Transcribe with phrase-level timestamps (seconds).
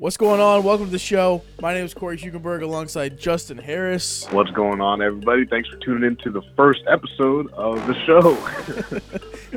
[0.00, 0.62] What's going on?
[0.62, 1.42] Welcome to the show.
[1.60, 4.28] My name is Corey Hugenberg alongside Justin Harris.
[4.30, 5.44] What's going on, everybody?
[5.44, 8.28] Thanks for tuning in to the first episode of the show.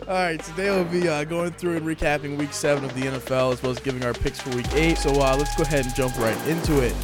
[0.08, 3.54] All right, today we'll be uh, going through and recapping week seven of the NFL
[3.54, 4.98] as well as giving our picks for week eight.
[4.98, 6.96] So uh, let's go ahead and jump right into it.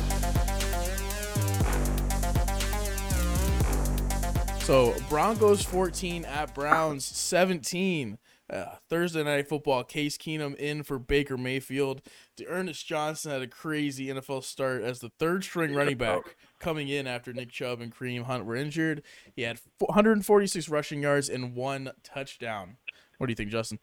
[4.63, 8.17] So Broncos 14 at Browns 17.
[8.49, 9.83] Uh, Thursday night football.
[9.83, 12.01] Case Keenum in for Baker Mayfield.
[12.47, 17.07] Ernest Johnson had a crazy NFL start as the third string running back coming in
[17.07, 19.03] after Nick Chubb and Kareem Hunt were injured.
[19.35, 22.77] He had 146 rushing yards and one touchdown.
[23.17, 23.79] What do you think, Justin?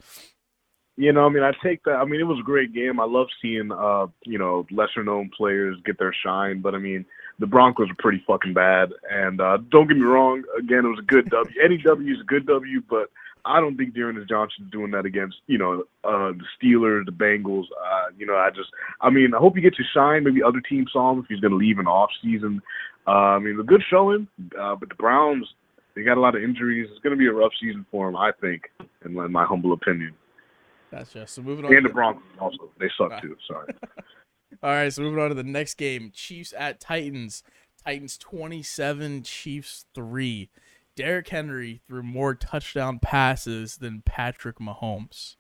[0.97, 1.97] You know, I mean, I take that.
[1.97, 3.01] I mean, it was a great game.
[3.01, 6.61] I love seeing, uh, you know, lesser known players get their shine.
[6.61, 7.05] But I mean,
[7.41, 8.91] the Broncos are pretty fucking bad.
[9.11, 10.45] And uh, don't get me wrong.
[10.57, 11.55] Again, it was a good W.
[11.63, 13.11] Any W is a good W, but
[13.47, 17.65] I don't think D'Ernest Johnson's doing that against, you know, uh, the Steelers, the Bengals.
[17.65, 20.25] Uh, you know, I just, I mean, I hope he gets his shine.
[20.25, 22.63] Maybe other teams saw him if he's going to leave in off season.
[23.07, 24.27] Uh, I mean, a good showing,
[24.59, 25.47] uh, but the Browns,
[25.95, 26.89] they got a lot of injuries.
[26.91, 28.63] It's going to be a rough season for him, I think,
[29.05, 30.15] in my, in my humble opinion.
[30.91, 31.27] Gotcha.
[31.27, 31.75] So moving on.
[31.75, 33.37] And the Broncos also, they suck too.
[33.47, 33.75] Sorry.
[34.63, 37.43] All right, so moving on to the next game: Chiefs at Titans.
[37.85, 40.49] Titans twenty-seven, Chiefs three.
[40.97, 45.37] Derrick Henry threw more touchdown passes than Patrick Mahomes.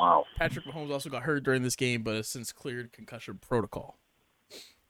[0.00, 0.24] Wow.
[0.36, 3.98] Patrick Mahomes also got hurt during this game, but has since cleared concussion protocol.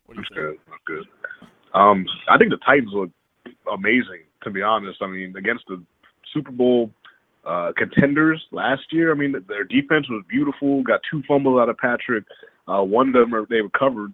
[0.07, 0.41] What do you That's think?
[0.41, 0.59] good.
[0.69, 1.79] That's good.
[1.79, 3.11] Um, I think the Titans look
[3.73, 4.25] amazing.
[4.45, 5.83] To be honest, I mean, against the
[6.33, 6.91] Super Bowl
[7.45, 10.83] uh, contenders last year, I mean, their defense was beautiful.
[10.83, 12.25] Got two fumbles out of Patrick.
[12.69, 14.13] Uh, one of them they recovered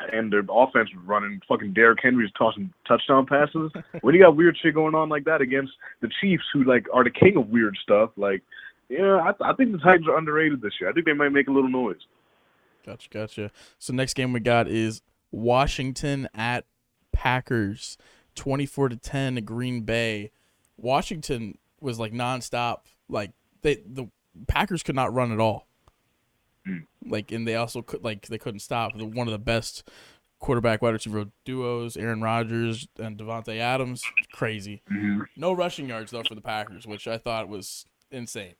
[0.00, 1.40] and their offense was running.
[1.48, 3.70] Fucking Derrick Henry's tossing touchdown passes.
[4.02, 7.04] when you got weird shit going on like that against the Chiefs, who like are
[7.04, 8.42] the king of weird stuff, like
[8.88, 10.90] yeah, I, I think the Titans are underrated this year.
[10.90, 12.00] I think they might make a little noise.
[12.84, 13.50] Gotcha, gotcha.
[13.78, 15.00] So next game we got is
[15.30, 16.66] Washington at
[17.12, 17.96] Packers,
[18.34, 19.36] twenty four to ten.
[19.44, 20.30] Green Bay.
[20.76, 22.80] Washington was like nonstop.
[23.08, 23.30] Like
[23.62, 24.08] they the
[24.48, 25.66] Packers could not run at all.
[26.66, 26.86] Mm.
[27.06, 29.88] Like, and they also could like they couldn't stop one of the best
[30.44, 34.02] quarterback wide receiver duos, Aaron Rodgers and Davante Adams.
[34.32, 34.82] Crazy.
[34.92, 35.22] Mm-hmm.
[35.36, 38.54] No rushing yards though for the Packers, which I thought was insane.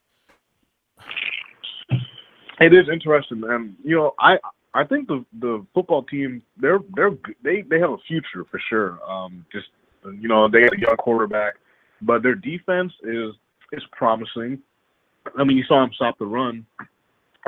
[2.60, 3.76] It is interesting, man.
[3.84, 4.38] You know, I
[4.75, 7.12] I think the the football team they're they're
[7.43, 8.98] they they have a future for sure.
[9.09, 9.66] Um, just
[10.04, 11.54] you know they got a young quarterback,
[12.03, 13.34] but their defense is
[13.72, 14.59] is promising.
[15.38, 16.66] I mean, you saw them stop the run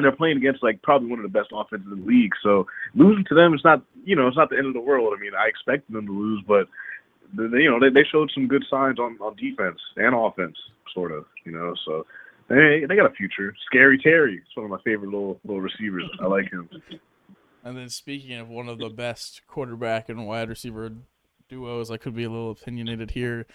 [0.05, 2.33] they're playing against like probably one of the best offenses in the league.
[2.43, 5.15] So losing to them, it's not you know it's not the end of the world.
[5.17, 6.69] I mean, I expected them to lose, but
[7.35, 10.57] they, you know they, they showed some good signs on on defense and offense,
[10.93, 11.25] sort of.
[11.45, 12.07] You know, so
[12.49, 13.55] they they got a future.
[13.67, 16.05] Scary Terry, it's one of my favorite little little receivers.
[16.21, 16.69] I like him.
[17.65, 20.93] And then speaking of one of the best quarterback and wide receiver
[21.49, 23.47] duos, I could be a little opinionated here.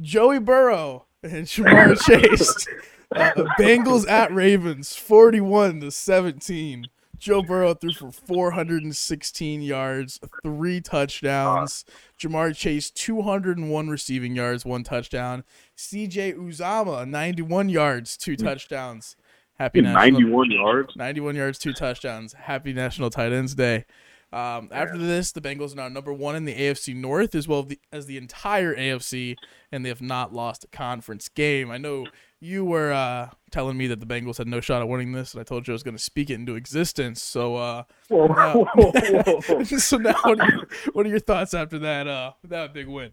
[0.00, 2.66] Joey Burrow and Ja'Marr Chase.
[3.14, 6.86] Uh, Bengals at Ravens, 41 to 17.
[7.18, 11.84] Joe Burrow threw for 416 yards, three touchdowns.
[12.18, 15.44] Ja'Marr Chase, 201 receiving yards, one touchdown.
[15.76, 18.44] CJ Uzomah, 91 yards, two hmm.
[18.44, 19.16] touchdowns.
[19.58, 20.96] Happy 91 yards.
[20.96, 22.32] 91 yards, two touchdowns.
[22.32, 23.84] Happy National Tight Ends Day.
[24.32, 27.68] Um, after this, the Bengals are now number one in the AFC North as well
[27.92, 29.36] as the entire AFC,
[29.70, 31.70] and they have not lost a conference game.
[31.70, 32.06] I know
[32.40, 35.40] you were uh, telling me that the Bengals had no shot at winning this, and
[35.40, 37.22] I told you I was going to speak it into existence.
[37.22, 41.52] So, uh, whoa, now, whoa, whoa, so now, what are, your, what are, your, thoughts
[41.52, 43.12] after that uh, that big win?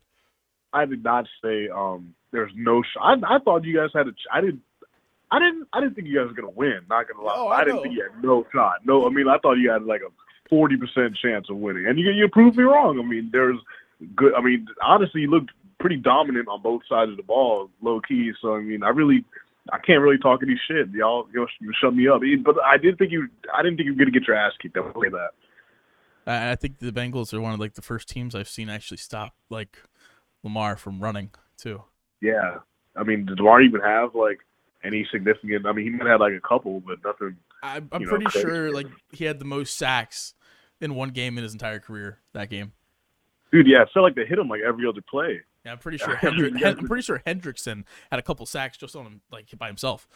[0.74, 3.24] I did not say um, there's no shot.
[3.24, 4.12] I, I thought you guys had a.
[4.32, 4.62] I didn't.
[5.30, 5.68] I didn't.
[5.74, 6.82] I didn't think you guys were gonna win.
[6.90, 7.34] Not gonna lie.
[7.36, 8.86] Oh, I, I didn't think you had no shot.
[8.86, 10.12] No, I mean I thought you had like a
[10.50, 13.00] forty percent chance of winning, and you you proved me wrong.
[13.00, 13.58] I mean, there's
[14.16, 14.34] good.
[14.36, 18.32] I mean, honestly, you looked pretty dominant on both sides of the ball, low key.
[18.42, 19.24] So I mean, I really,
[19.72, 20.90] I can't really talk any shit.
[20.90, 21.48] Y'all, you
[21.80, 22.22] shut me up.
[22.44, 24.78] But I did think you, I didn't think you were gonna get your ass kicked.
[24.78, 25.30] I'll say that.
[26.30, 29.34] I think the Bengals are one of like the first teams I've seen actually stop
[29.50, 29.78] like
[30.44, 31.84] Lamar from running too.
[32.22, 32.57] Yeah,
[32.96, 34.40] I mean, did Lamar even have like
[34.84, 35.66] any significant?
[35.66, 37.38] I mean, he might have like a couple, but nothing.
[37.63, 40.34] I, I'm pretty know, sure like he had the most sacks
[40.81, 42.19] in one game in his entire career.
[42.34, 42.74] That game.
[43.51, 45.42] Dude, yeah, it felt like they hit him like every other play.
[45.68, 46.16] Yeah, I'm pretty sure.
[46.22, 50.08] Hendrick, I'm pretty sure Hendrickson had a couple sacks just on him, like by himself.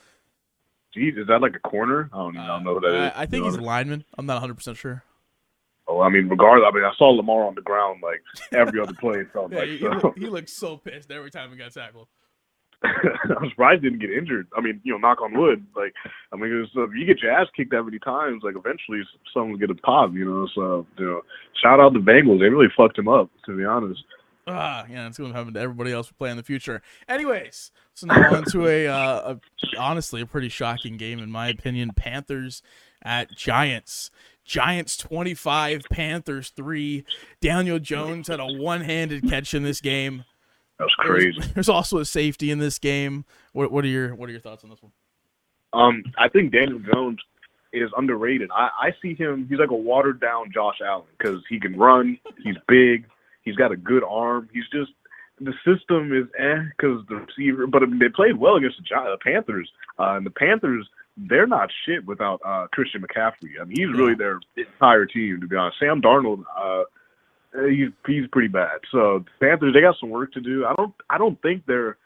[0.95, 2.09] Jeez, is that like a corner?
[2.13, 3.13] I don't, uh, I don't know who that I, is.
[3.18, 4.06] I think he's a lineman.
[4.18, 5.03] I'm not 100 percent sure.
[5.89, 8.21] Oh, I mean, regardless, I mean, I saw Lamar on the ground like
[8.53, 9.19] every other play.
[9.19, 9.88] It yeah, like, he, so.
[9.89, 12.07] looked, he, looked, so pissed every time he got tackled.
[12.83, 14.47] I'm surprised he didn't get injured.
[14.56, 15.65] I mean, you know, knock on wood.
[15.75, 15.94] Like,
[16.31, 19.01] I mean, was, uh, if you get your ass kicked that many times, like eventually
[19.33, 20.13] someone will get a pop.
[20.13, 21.21] You know, so you know,
[21.62, 22.39] shout out the Bengals.
[22.39, 24.01] They really fucked him up, to be honest.
[24.51, 26.81] Ah, yeah, it's going to happen to everybody else we play in the future.
[27.07, 31.48] Anyways, so now on to a, uh, a honestly a pretty shocking game in my
[31.48, 31.92] opinion.
[31.95, 32.62] Panthers
[33.01, 34.12] at Giants.
[34.44, 37.06] Giants 25, Panthers 3.
[37.39, 40.25] Daniel Jones had a one-handed catch in this game.
[40.77, 41.31] That was crazy.
[41.38, 43.24] There's, there's, also a safety in this game.
[43.54, 44.92] What, what are your what are your thoughts on this one?
[45.74, 47.19] Um, I think Daniel Jones
[47.71, 48.50] is underrated.
[48.51, 49.45] I, I see him.
[49.47, 52.18] He's like a watered down Josh Allen because he can run.
[52.44, 53.06] He's big.
[53.43, 54.49] He's got a good arm.
[54.53, 54.91] He's just
[55.39, 57.67] the system is eh because the receiver.
[57.67, 59.69] But I mean, they played well against the, Gi- the Panthers.
[59.99, 63.59] Uh, and the Panthers, they're not shit without uh, Christian McCaffrey.
[63.59, 65.77] I mean, he's really their entire team to be honest.
[65.79, 66.43] Sam Darnold.
[66.57, 66.83] Uh,
[67.67, 68.79] he's he's pretty bad.
[68.91, 70.65] So the Panthers, they got some work to do.
[70.65, 71.97] I don't I don't think they're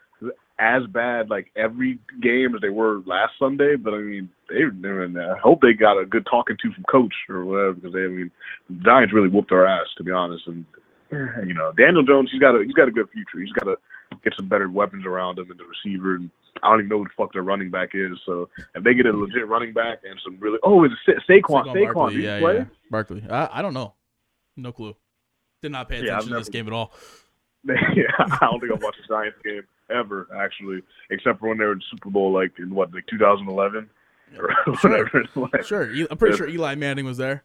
[0.58, 5.04] as bad like every game as they were last Sunday, but I mean they they're
[5.04, 5.16] in.
[5.18, 8.08] I hope they got a good talking to from coach or whatever because they I
[8.08, 8.30] mean
[8.70, 10.64] the Giants really whooped our ass to be honest and
[11.12, 13.40] you know Daniel Jones he's got a he's got a good future.
[13.40, 13.76] He's got to
[14.24, 16.30] get some better weapons around him and the receiver and
[16.62, 18.18] I don't even know who the fuck their running back is.
[18.24, 21.32] So if they get a legit running back and some really oh is it Sa-
[21.32, 22.54] Saquon Saquon, Barkley, did he yeah, play?
[22.56, 22.64] yeah.
[22.90, 23.24] Barkley.
[23.30, 23.94] I, I don't know.
[24.56, 24.96] No clue.
[25.62, 26.92] Did not pay Yeah, I've attention to this game at all.
[27.64, 27.74] yeah,
[28.18, 31.72] I don't think I've watched a Giants game ever, actually, except for when they were
[31.72, 33.88] in Super Bowl, like in what, like 2011
[34.38, 34.50] or
[34.80, 34.90] Sure.
[34.90, 35.20] whatever.
[35.20, 36.36] It's like, Sure, I'm pretty Yeah.
[36.38, 37.42] sure Eli Manning was there.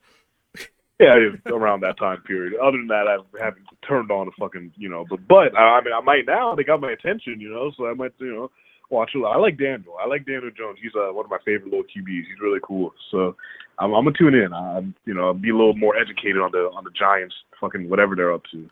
[1.02, 2.54] Yeah, around that time period.
[2.62, 5.06] Other than that, I haven't turned on a fucking, you know.
[5.10, 6.56] But but I mean, I might now.
[6.56, 7.72] They got my attention, you know.
[7.76, 8.52] So I might, you know,
[8.92, 9.24] watch it.
[9.26, 9.96] I like Daniel.
[10.00, 10.78] I like Daniel Jones.
[10.82, 12.28] He's uh, one of my favorite little QBs.
[12.28, 12.94] He's really cool.
[13.10, 13.36] So
[13.80, 14.54] I'm, I'm gonna tune in.
[14.54, 17.90] I'm, you know, I'll be a little more educated on the on the Giants, fucking
[17.90, 18.70] whatever they're up to.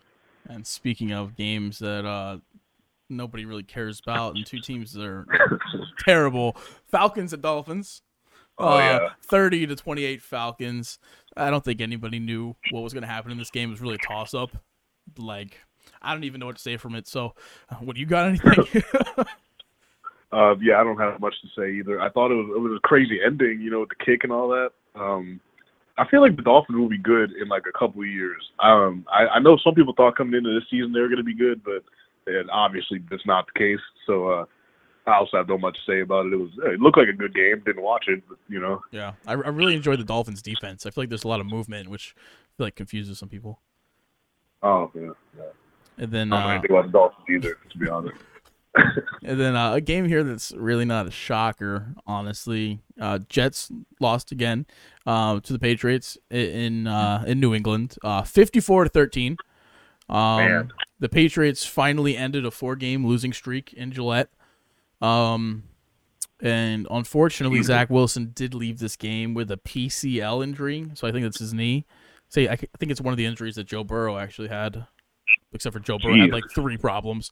[0.48, 2.38] And speaking of games that uh,
[3.08, 5.26] nobody really cares about, and two teams that are
[5.98, 6.56] terrible,
[6.90, 8.02] Falcons and Dolphins.
[8.60, 9.08] Oh, Uh, yeah.
[9.22, 10.98] thirty to twenty-eight Falcons.
[11.36, 13.68] I don't think anybody knew what was going to happen in this game.
[13.70, 14.50] It was really a toss-up.
[15.18, 15.58] Like
[16.02, 17.06] I don't even know what to say from it.
[17.06, 17.34] So,
[17.70, 18.26] uh, what do you got?
[18.28, 18.82] Anything?
[20.32, 22.00] Uh, yeah, I don't have much to say either.
[22.00, 24.32] I thought it was it was a crazy ending, you know, with the kick and
[24.32, 24.70] all that.
[24.94, 25.40] Um,
[25.98, 28.40] I feel like the Dolphins will be good in like a couple of years.
[28.60, 31.24] Um, I, I know some people thought coming into this season they were going to
[31.24, 31.82] be good, but
[32.28, 33.80] and obviously that's not the case.
[34.06, 34.44] So uh,
[35.06, 36.32] I also have no much to say about it.
[36.32, 37.62] It was it looked like a good game.
[37.64, 38.82] Didn't watch it, but you know.
[38.90, 40.86] yeah, I, I really enjoyed the Dolphins' defense.
[40.86, 43.60] I feel like there's a lot of movement, which I feel like confuses some people.
[44.62, 45.44] Oh yeah, yeah.
[45.98, 48.16] And then I don't know uh, anything about the Dolphins either, to be honest.
[49.22, 52.80] And then uh, a game here that's really not a shocker, honestly.
[52.98, 53.70] Uh, Jets
[54.00, 54.64] lost again
[55.04, 59.36] uh, to the Patriots in uh, in New England, uh, fifty-four to thirteen.
[60.08, 64.30] Um, the Patriots finally ended a four-game losing streak in Gillette.
[65.00, 65.64] Um,
[66.42, 71.24] and unfortunately, Zach Wilson did leave this game with a PCL injury, so I think
[71.24, 71.84] that's his knee.
[72.28, 74.86] Say, I think it's one of the injuries that Joe Burrow actually had,
[75.52, 77.30] except for Joe Burrow had like three problems.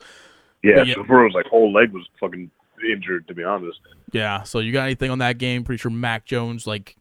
[0.62, 0.94] Yeah, Yeah.
[0.94, 2.50] so Burrow's like whole leg was fucking
[2.92, 3.78] injured, to be honest.
[4.12, 4.42] Yeah.
[4.42, 5.62] So you got anything on that game?
[5.64, 6.96] Pretty sure Mac Jones, like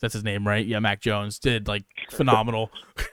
[0.00, 0.66] that's his name, right?
[0.66, 2.70] Yeah, Mac Jones did like phenomenal.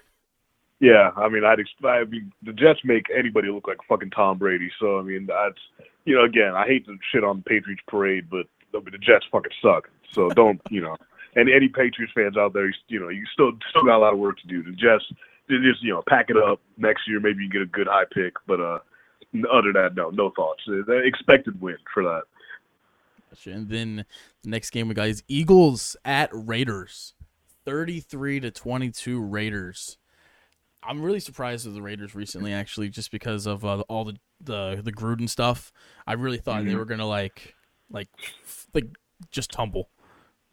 [0.80, 1.86] Yeah, I mean, I'd expect.
[1.86, 4.70] I mean, the Jets make anybody look like fucking Tom Brady.
[4.82, 5.58] So I mean, that's
[6.06, 9.90] you know, again, I hate to shit on Patriots parade, but the Jets fucking suck.
[10.12, 10.98] So don't you know?
[11.36, 14.20] And any Patriots fans out there, you, know, you still still got a lot of
[14.20, 14.62] work to do.
[14.64, 15.06] The Jets,
[15.50, 16.60] just you know, pack it up.
[16.78, 18.80] Next year, maybe you get a good high pick, but uh,
[19.52, 20.62] other than that, no, no thoughts.
[20.68, 22.24] The expected win for that.
[23.52, 24.06] And then
[24.44, 27.16] the next game we got is Eagles at Raiders,
[27.66, 29.98] thirty-three to twenty-two Raiders.
[30.86, 34.82] I'm really surprised with the Raiders recently, actually, just because of uh, all the, the
[34.84, 35.72] the Gruden stuff.
[36.06, 36.78] I really thought they Mhm.
[36.78, 37.56] were gonna like
[37.90, 38.08] like
[38.74, 38.88] like
[39.32, 39.90] just tumble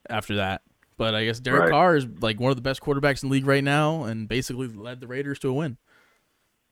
[0.08, 0.62] after that.
[0.96, 1.70] But I guess Derek Right.
[1.70, 4.68] Carr is like one of the best quarterbacks in the league right now, and basically
[4.68, 5.78] led the Raiders to a win.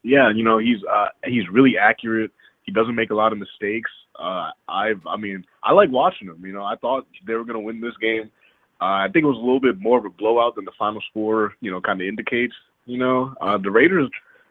[0.02, 2.30] Yeah, you know, he's uh he's really accurate.
[2.62, 3.90] He doesn't make a lot of mistakes.
[4.18, 6.64] Uh I've I mean, I like watching him, you know.
[6.64, 8.30] I thought they were going to win this game.
[8.80, 11.00] Uh, I think it was a little bit more of a blowout than the final
[11.10, 12.54] score, you know, kind of indicates,
[12.88, 13.34] you know.
[13.40, 14.10] Uh the Raiders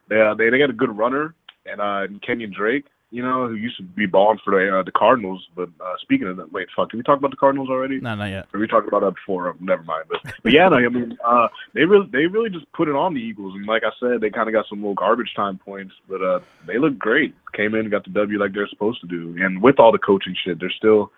[0.10, 3.56] they uh, they they got a good runner and uh Kenyon Drake, you know, who
[3.56, 6.68] used to be balling for the uh, the Cardinals, but uh speaking of that, wait,
[6.76, 8.00] fuck, did we talk about the Cardinals already?
[8.00, 8.48] No, not yet.
[8.54, 9.54] We talked about that before.
[9.60, 10.06] Never mind.
[10.10, 13.14] But but yeah, no, I mean, uh, they really they really just put it on
[13.14, 15.94] the Eagles, and like I said, they kind of got some little garbage time points,
[16.08, 17.34] but uh, they look great.
[17.54, 20.36] Came in, got the W like they're supposed to do, and with all the coaching
[20.46, 21.12] shit, they're still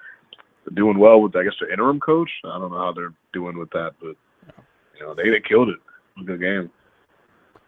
[0.74, 2.30] doing well with I guess their interim coach.
[2.46, 4.16] I don't know how they're doing with that, but
[4.96, 5.80] you know they they killed it.
[6.18, 6.72] It was a good game.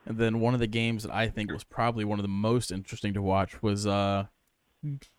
[0.05, 2.71] And then one of the games that I think was probably one of the most
[2.71, 4.25] interesting to watch was uh,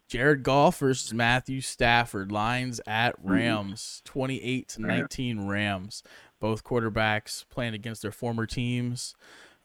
[0.09, 2.33] Jared Goff versus Matthew Stafford.
[2.33, 4.03] Lions at Rams.
[4.05, 6.03] 28 to 19 Rams.
[6.41, 9.15] Both quarterbacks playing against their former teams.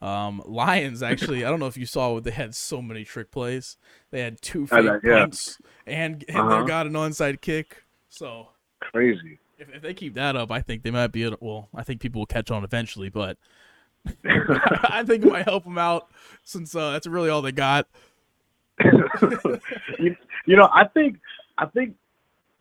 [0.00, 3.76] Um, Lions actually, I don't know if you saw, they had so many trick plays.
[4.12, 5.18] They had two fake know, yeah.
[5.22, 6.60] punts and, and Uh-huh.
[6.62, 7.82] they got an onside kick.
[8.08, 9.40] So Crazy.
[9.58, 11.24] if, if they keep that up, I think they might be.
[11.24, 13.38] Able, well, I think people will catch on eventually, but
[14.24, 16.08] I think it might help them out
[16.44, 17.88] since uh, that's really all they got.
[19.98, 21.18] you, you know, I think,
[21.56, 21.94] I think,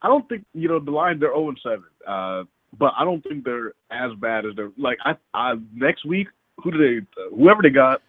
[0.02, 1.20] I don't think you know the Lions.
[1.20, 2.44] They're zero and seven, uh,
[2.78, 4.98] but I don't think they're as bad as they're like.
[5.04, 6.28] I, I next week,
[6.64, 7.36] who do they?
[7.36, 8.02] whoever they got,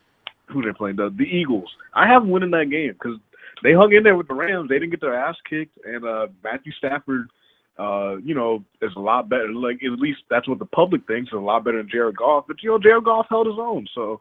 [0.47, 0.97] who they playing?
[0.97, 1.69] The the Eagles.
[1.95, 3.19] I have them winning that game because
[3.63, 4.69] they hung in there with the Rams.
[4.69, 7.31] They didn't get their ass kicked, and uh, Matthew Stafford.
[7.79, 9.53] Uh, you know, is a lot better.
[9.53, 11.29] Like at least that's what the public thinks.
[11.29, 12.45] Is a lot better than Jared Goff.
[12.49, 13.87] But you know, Jared Goff held his own.
[13.95, 14.21] So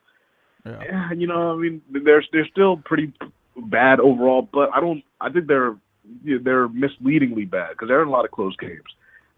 [0.65, 0.83] Yeah.
[0.85, 3.13] yeah, you know, I mean, they're they're still pretty
[3.55, 5.03] bad overall, but I don't.
[5.19, 5.75] I think they're
[6.23, 8.83] you know, they're misleadingly bad because they're in a lot of close games.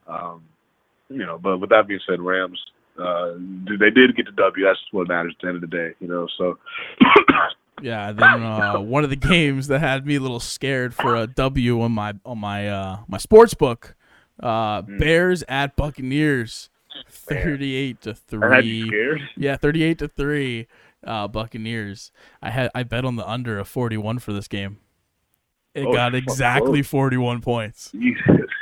[0.07, 0.43] Um,
[1.09, 2.59] you know, but with that being said, Rams,
[3.01, 3.33] uh,
[3.79, 4.65] they did get the W.
[4.65, 5.91] That's what matters at the end of the day.
[5.99, 6.57] You know, so
[7.81, 11.27] Yeah, then uh, one of the games that had me a little scared for a
[11.27, 13.95] W on my on my uh, my sports book,
[14.39, 14.97] uh, Hmm.
[14.97, 16.69] Bears at Buccaneers,
[17.09, 19.21] thirty-eight to I had you three.
[19.37, 20.67] Yeah, thirty-eight to three,
[21.03, 22.11] uh, Buccaneers.
[22.41, 24.79] I had I bet on the under of forty-one for this game.
[25.75, 27.91] It Oh, got exactly forty-one points.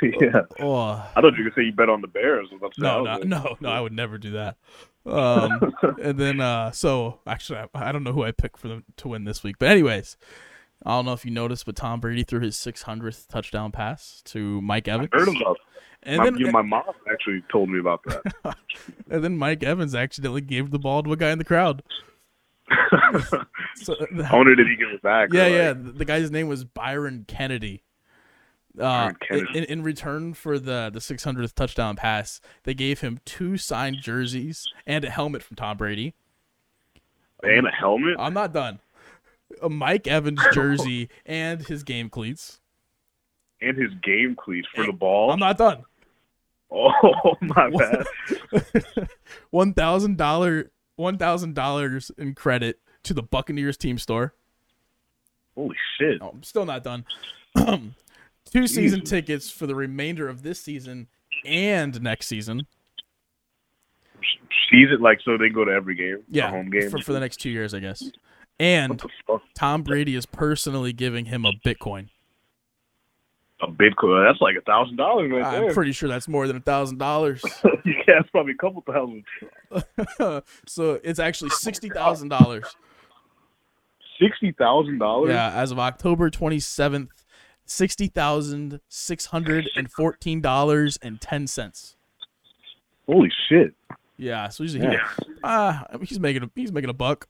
[0.00, 0.42] Yeah.
[0.60, 0.84] Oh
[1.16, 2.48] I thought you could say you bet on the Bears.
[2.78, 3.68] No, no, no, no!
[3.68, 4.56] I would never do that.
[5.04, 8.84] Um, and then uh, so actually, I, I don't know who I picked for them
[8.98, 10.16] to win this week, but anyways,
[10.84, 14.60] I don't know if you noticed, but Tom Brady threw his 600th touchdown pass to
[14.62, 15.08] Mike Evans.
[15.12, 15.58] I heard about.
[16.04, 18.56] and my, then my mom actually told me about that.
[19.10, 21.82] and then Mike Evans accidentally gave the ball to a guy in the crowd.
[23.76, 23.94] So,
[24.24, 25.30] I wonder did he give it back?
[25.30, 25.72] or, yeah, like- yeah.
[25.76, 27.82] The guy's name was Byron Kennedy.
[28.76, 29.58] Uh, Byron Kennedy.
[29.58, 34.66] In, in return for the the 600th touchdown pass, they gave him two signed jerseys
[34.86, 36.14] and a helmet from Tom Brady.
[37.42, 38.16] And a helmet.
[38.18, 38.80] I'm not done.
[39.62, 42.60] A Mike Evans jersey and his game cleats.
[43.60, 45.30] and his game cleats for the ball.
[45.30, 45.84] I'm not done.
[46.70, 49.08] Oh my bad.
[49.48, 54.34] One thousand dollar, one thousand dollars in credit to the Buccaneers team store.
[55.54, 56.18] Holy shit.
[56.20, 57.06] Oh, I'm still not done.
[57.56, 59.08] Two season Jesus.
[59.10, 61.06] tickets for the remainder of this season
[61.46, 62.66] and next season.
[64.70, 66.18] Season like so they go to every game.
[66.28, 68.02] Yeah, home game for, for the next two years, I guess.
[68.60, 69.02] And?
[69.54, 72.08] Tom Brady is personally giving him a Bitcoin.
[73.60, 74.28] A Bitcoin.
[74.28, 75.74] That's like a thousand dollars right I'm there.
[75.74, 77.42] pretty sure that's more than a thousand dollars.
[77.84, 79.24] yeah, that's probably a couple thousand.
[80.66, 82.64] So it's actually sixty thousand dollars.
[84.20, 85.30] Sixty thousand dollars.
[85.30, 87.10] Yeah, as of October twenty seventh,
[87.64, 91.96] sixty thousand six hundred and fourteen dollars and ten cents.
[93.06, 93.74] Holy shit.
[94.16, 95.06] Yeah, so he's Yeah.
[95.42, 97.26] ah he's making a he's making a buck.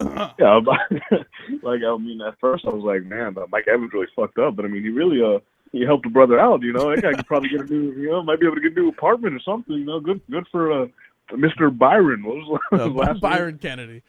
[0.38, 0.60] Yeah.
[0.64, 0.78] but-
[1.62, 4.64] like I mean, at first I was like, man, Mike Evans really fucked up, but
[4.64, 5.38] I mean, he really uh
[5.72, 6.62] he helped a brother out.
[6.62, 8.62] You know, that guy could probably get a new, you know, might be able to
[8.62, 9.74] get a new apartment or something.
[9.76, 10.86] You know, good good for uh,
[11.32, 11.76] Mr.
[11.76, 12.22] Byron.
[12.24, 13.20] What was his Uh, last name?
[13.20, 14.02] Byron Kennedy.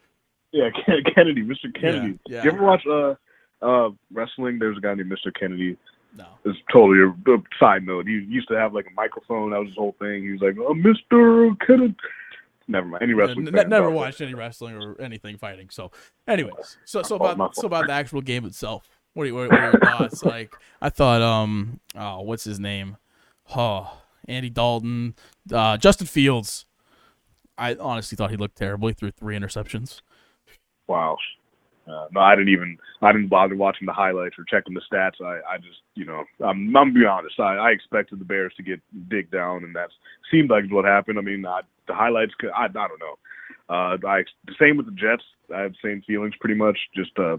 [0.51, 1.73] Yeah, Ken- Kennedy, Mr.
[1.79, 2.17] Kennedy.
[2.27, 3.15] Yeah, You ever watch uh
[3.65, 4.59] uh wrestling?
[4.59, 5.33] There's a guy named Mr.
[5.37, 5.77] Kennedy.
[6.17, 6.25] No.
[6.45, 8.07] It's totally a, a side note.
[8.07, 9.51] He used to have like a microphone.
[9.51, 10.23] That was his whole thing.
[10.23, 11.59] He was like, oh, Mr.
[11.65, 11.95] Kennedy.
[12.67, 13.03] Never mind.
[13.03, 15.69] Any Yeah, wrestling n- never watched any wrestling or anything fighting.
[15.69, 15.91] So,
[16.27, 18.89] anyways, so so about so about the actual game itself.
[19.13, 20.23] What are, you, what are your thoughts?
[20.25, 22.97] Like, I thought, um, oh, what's his name?
[23.55, 25.15] Oh, Andy Dalton,
[25.53, 26.65] uh, Justin Fields.
[27.57, 28.89] I honestly thought he looked terrible.
[28.89, 30.01] He threw three interceptions.
[30.87, 31.17] Wow.
[31.87, 32.77] Uh, no, I didn't even.
[33.01, 35.21] I didn't bother watching the highlights or checking the stats.
[35.23, 37.39] I, I just, you know, I'm, I'm be honest.
[37.39, 39.89] I, I expected the Bears to get dig down, and that
[40.31, 41.19] seemed like what happened.
[41.19, 42.33] I mean, I, the highlights.
[42.39, 43.17] could- I, I don't know.
[43.69, 45.23] Uh, I the same with the Jets.
[45.55, 46.77] I have the same feelings pretty much.
[46.95, 47.37] Just, uh,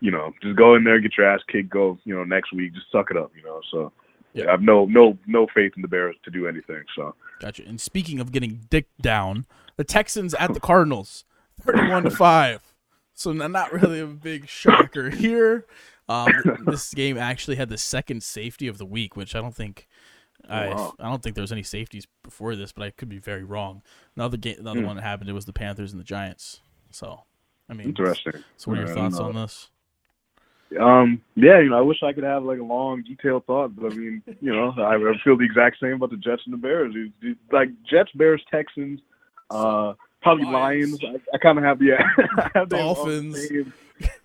[0.00, 1.98] you know, just go in there, get your ass kicked, go.
[2.04, 3.32] You know, next week, just suck it up.
[3.36, 3.92] You know, so.
[4.34, 4.48] Yeah.
[4.48, 6.82] I have no no no faith in the Bears to do anything.
[6.94, 7.62] So Gotcha.
[7.66, 11.24] And speaking of getting dicked down, the Texans at the Cardinals,
[11.62, 12.60] thirty-one to five.
[13.16, 15.64] So not really a big shocker here.
[16.08, 16.30] Um,
[16.66, 19.88] this game actually had the second safety of the week, which I don't think.
[20.48, 20.94] I, wow.
[21.00, 23.82] I don't think there was any safeties before this, but I could be very wrong.
[24.16, 24.86] Another game, another Hmm.
[24.86, 25.30] one that happened.
[25.30, 26.60] It was the Panthers and the Giants.
[26.90, 27.22] So,
[27.70, 28.44] I mean, interesting.
[28.58, 29.70] So, what are your I thoughts on this?
[30.78, 33.92] Um, yeah, you know, I wish I could have like a long, detailed thought, but
[33.92, 36.58] I mean, you know, I, I feel the exact same about the Jets and the
[36.58, 36.94] Bears.
[37.50, 39.00] Like Jets, Bears, Texans,
[39.50, 39.94] uh,
[40.26, 41.02] probably Lions.
[41.02, 41.22] Lions.
[41.32, 42.02] I, I kind of have yeah,
[42.36, 43.48] I have Dolphins.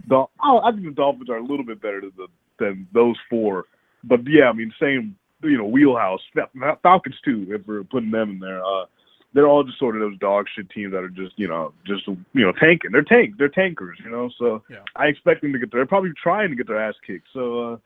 [0.08, 2.27] Dol- oh, I think the Dolphins are a little bit better than the
[2.60, 3.65] than those four.
[4.03, 6.22] But yeah, I mean, same you know wheelhouse.
[6.84, 8.63] Falcons too, if we're putting them in there.
[8.63, 8.86] Uh,
[9.34, 12.05] they're all just sort of those dog shit teams that are just you know just
[12.08, 12.91] you know tanking.
[12.91, 13.36] They're tank.
[13.38, 13.98] They're tankers.
[14.03, 14.79] You know, so Yeah.
[14.96, 15.72] I expect them to get.
[15.72, 15.79] There.
[15.79, 17.27] They're probably trying to get their ass kicked.
[17.34, 17.74] So.
[17.74, 17.77] Uh,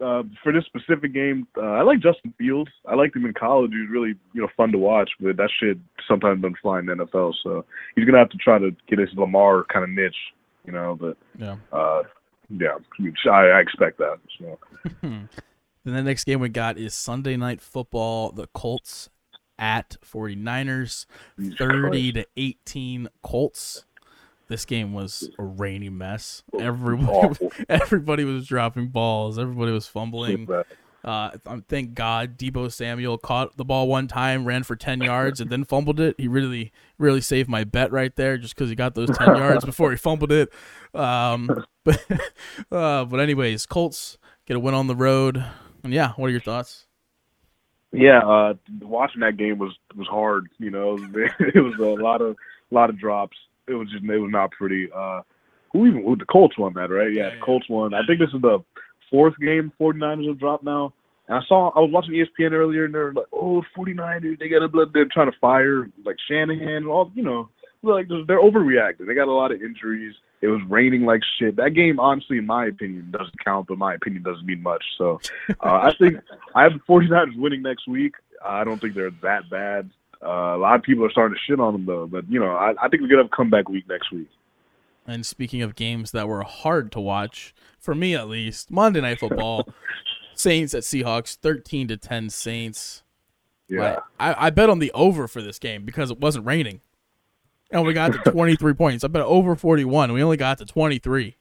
[0.00, 2.70] uh, for this specific game, uh, I like Justin Fields.
[2.86, 3.70] I liked him in college.
[3.72, 5.10] He was really, you know, fun to watch.
[5.20, 5.78] But that shit
[6.08, 7.34] sometimes doesn't fly in the NFL.
[7.42, 7.64] So
[7.96, 10.14] he's gonna have to try to get his Lamar kind of niche,
[10.66, 10.96] you know.
[11.00, 11.56] But Yeah.
[11.72, 12.02] uh,
[12.48, 12.76] yeah,
[13.30, 14.18] I, I expect that.
[14.38, 14.58] So
[15.84, 18.32] Then the next game we got is Sunday night football.
[18.32, 19.08] The Colts
[19.58, 21.06] at 49ers,
[21.38, 23.84] Jesus 30 to 18 Colts.
[24.50, 26.42] This game was a rainy mess.
[26.50, 26.64] Christ.
[26.64, 29.38] Everybody, everybody was dropping balls.
[29.38, 30.48] Everybody was fumbling.
[31.04, 35.40] Uh, um, thank God Deebo Samuel caught the ball one time, ran for 10 yards,
[35.40, 36.16] and then fumbled it.
[36.18, 39.64] He really, really saved my bet right there just because he got those 10 yards
[39.64, 40.52] before he fumbled it.
[40.94, 42.04] Um, but,
[42.72, 45.44] uh, but anyways, Colts get a win on the road.
[45.84, 46.86] And yeah, what are your thoughts?
[47.92, 50.48] Yeah, uh, watching that game was was hard.
[50.58, 50.98] You know,
[51.38, 52.36] it was a lot of
[52.70, 53.36] a lot of drops.
[53.68, 54.88] It was just it was not pretty.
[54.94, 55.22] Uh,
[55.72, 57.12] who even who, the Colts won that, right?
[57.12, 57.40] Yeah, the.
[57.44, 57.94] Colts won.
[57.94, 58.58] I think this is the
[59.10, 60.92] fourth game 49ers have dropped now.
[61.28, 64.62] And I saw I was watching ESPN earlier, and they're like, "Oh, 49ers, they got
[64.62, 64.90] a blood.
[64.92, 67.12] They're trying to fire like Shanahan and all.
[67.14, 67.48] You know,
[67.82, 69.06] like they're they're overreacting.
[69.06, 70.14] They got a lot of injuries.
[70.40, 71.56] It was raining like shit.
[71.56, 73.68] That game, honestly, in my opinion, doesn't count.
[73.68, 74.82] But my opinion doesn't mean much.
[74.98, 76.16] So uh, I think
[76.54, 78.14] I have the 49ers winning next week.
[78.44, 79.90] I don't think they're that bad.
[80.22, 82.06] Uh, a lot of people are starting to shit on them though.
[82.06, 84.28] But you know, I, I think we're gonna have a comeback week next week.
[85.06, 89.18] And speaking of games that were hard to watch, for me at least, Monday Night
[89.18, 89.68] Football,
[90.34, 93.02] Saints at Seahawks, 13 to 10 Saints.
[93.68, 94.00] Yeah.
[94.18, 96.80] I, I bet on the over for this game because it wasn't raining.
[97.70, 99.04] And we got to 23 points.
[99.04, 100.12] I bet over 41.
[100.12, 101.36] We only got to 23.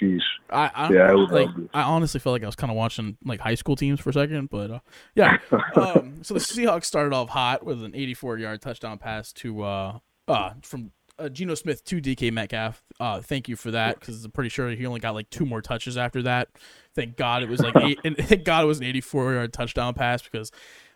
[0.00, 0.20] Sheesh.
[0.50, 1.48] I, I Yeah, was like.
[1.74, 4.12] I honestly felt like I was kind of watching like high school teams for a
[4.12, 4.78] second, but uh,
[5.14, 5.38] yeah.
[5.74, 10.52] um, so the Seahawks started off hot with an 84-yard touchdown pass to uh, uh
[10.62, 12.82] from uh, Geno Smith to DK Metcalf.
[13.00, 15.60] Uh, thank you for that because I'm pretty sure he only got like two more
[15.60, 16.48] touches after that.
[16.94, 20.22] Thank God it was like eight, and thank God it was an 84-yard touchdown pass
[20.22, 20.50] because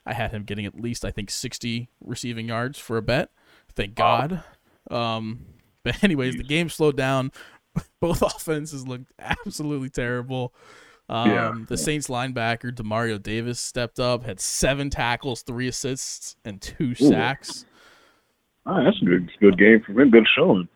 [0.07, 3.31] I had him getting at least I think 60 receiving yards for a bet.
[3.75, 4.43] Thank God.
[4.91, 5.47] Um,
[5.83, 7.33] but anyways, the game slowed down.
[8.01, 10.55] Both offenses looked absolutely terrible.
[11.09, 11.55] Um, Yeah.
[11.69, 17.65] The Saints linebacker Demario Davis stepped up, had seven tackles, three assists, and two sacks.
[18.65, 20.11] Right, that's a good good game for him.
[20.11, 20.69] Good showing.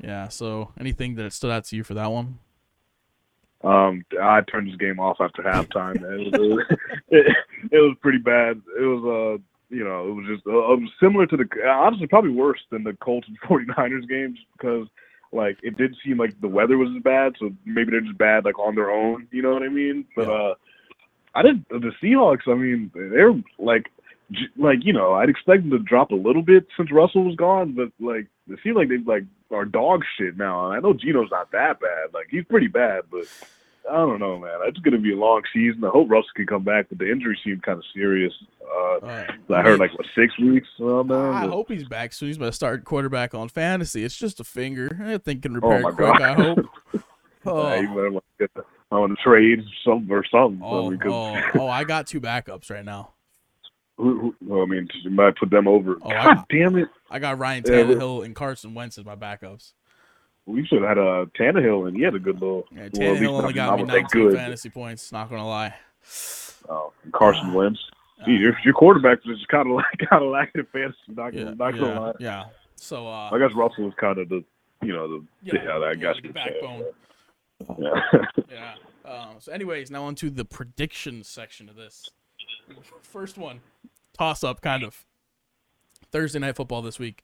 [0.00, 0.28] Yeah.
[0.28, 2.38] So, anything that stood out to you for that one?
[3.62, 5.96] Um, I turned this game off after halftime.
[5.96, 6.64] It was,
[7.08, 7.36] it,
[7.72, 8.60] it was pretty bad.
[8.78, 12.60] It was uh, you know, it was just uh, similar to the honestly probably worse
[12.70, 14.86] than the Colts and 49ers games because
[15.32, 18.44] like it did seem like the weather was as bad, so maybe they're just bad
[18.44, 19.26] like on their own.
[19.30, 20.04] You know what I mean?
[20.16, 20.34] But Yeah.
[20.34, 20.54] uh,
[21.34, 21.68] I didn't.
[21.68, 22.46] The Seahawks.
[22.48, 23.86] I mean, they're like.
[24.32, 27.36] j- Like you know, I'd expect them to drop a little bit since Russell was
[27.36, 30.66] gone, but like it seems like they like are dog shit now.
[30.66, 33.24] And I know Geno's not that bad; like he's pretty bad, but
[33.90, 34.52] I don't know, man.
[34.66, 35.82] It's going to be a long season.
[35.84, 38.32] I hope Russell can come back, but the injury seemed kind of serious.
[38.62, 40.68] Uh, I heard like what six weeks.
[40.78, 41.16] Oh, man.
[41.34, 42.28] I But- hope he's back soon.
[42.28, 44.04] He's about to start quarterback on fantasy.
[44.04, 45.00] It's just a finger.
[45.02, 46.18] I think can Oh repair my quick.
[46.18, 46.22] God.
[46.22, 46.58] I hope.
[47.46, 48.50] Yeah, Oh, you better like
[48.90, 50.60] on the trade some or something.
[50.62, 53.12] oh, because oh, oh, I got two backups right now.
[53.96, 55.96] who, who, well, I mean, you might put them over.
[56.02, 56.88] Oh, I- God damn it!
[57.10, 59.72] I got Ryan Yeah, Tannehill and Carson Wentz as my backups.
[60.48, 62.64] We should have had a Tannehill, and he had a good little.
[62.74, 64.34] Yeah, Tannehill least only got me not 19 good.
[64.34, 65.12] fantasy points.
[65.12, 65.74] Not gonna lie.
[66.70, 67.78] Oh, Carson Wentz.
[68.24, 70.96] Gee, your, your quarterback was just kind of like kind of lacking fantasy.
[71.08, 72.12] Not, Yeah, gonna, not gonna yeah, lie.
[72.18, 72.44] yeah.
[72.76, 74.42] So, uh, I guess Russell was kind of the,
[74.82, 76.60] you know, the yeah, yeah, I guess the you could say.
[76.60, 76.84] backbone.
[77.78, 78.20] Yeah.
[78.50, 78.74] Yeah.
[79.04, 82.08] Um, so, anyways, now on to the prediction section of this.
[83.02, 83.60] First one,
[84.16, 85.04] toss up, kind of.
[86.10, 87.22] Thursday night football this week.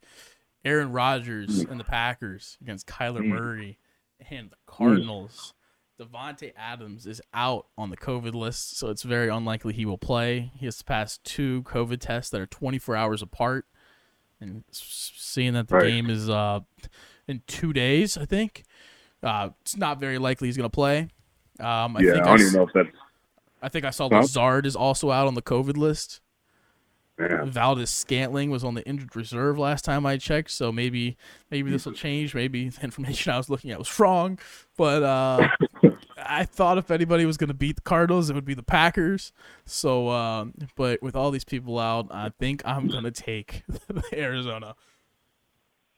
[0.64, 3.28] Aaron Rodgers and the Packers against Kyler Mm.
[3.28, 3.78] Murray
[4.30, 5.54] and the Cardinals.
[6.00, 10.50] Davante Adams is out on the COVID list, so it's very unlikely he will play.
[10.56, 13.66] He has to pass two COVID tests that are 24 hours apart.
[14.40, 15.86] And seeing that the Right.
[15.86, 16.60] game is uh,
[17.28, 18.64] in two days, I think,
[19.22, 21.08] uh, it's not very likely he's going to play.
[21.60, 22.88] Um, I yeah, think I don't s- even know if that's.
[23.62, 24.16] I think I saw Huh?
[24.20, 26.20] Lazard is also out on the COVID list.
[27.18, 27.44] Yeah.
[27.44, 31.16] Valdes-Scantling was on the injured reserve last time I checked, so maybe
[31.50, 32.34] maybe this will change.
[32.34, 34.38] Maybe the information I was looking at was wrong,
[34.76, 35.48] but uh,
[36.16, 39.32] I thought if anybody was going to beat the Cardinals, it would be the Packers.
[39.64, 43.62] So, um, but with all these people out, I think I'm going to take
[44.12, 44.74] Arizona.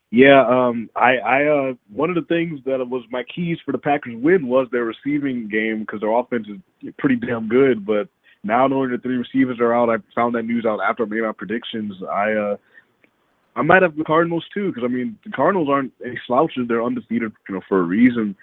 [0.09, 3.77] Yeah, um, I, I, uh, one of the things that was my keys for the
[3.77, 6.47] Packers win was their receiving game because their offense
[6.81, 7.85] is pretty damn good.
[7.85, 8.07] But
[8.47, 11.21] now knowing the three receivers are out, I found that news out after I made
[11.21, 11.93] my predictions.
[12.09, 12.57] I, uh,
[13.57, 16.83] I might have the Cardinals too because I mean the Cardinals aren't any slouches; they're
[16.83, 18.35] undefeated, you know, for a reason.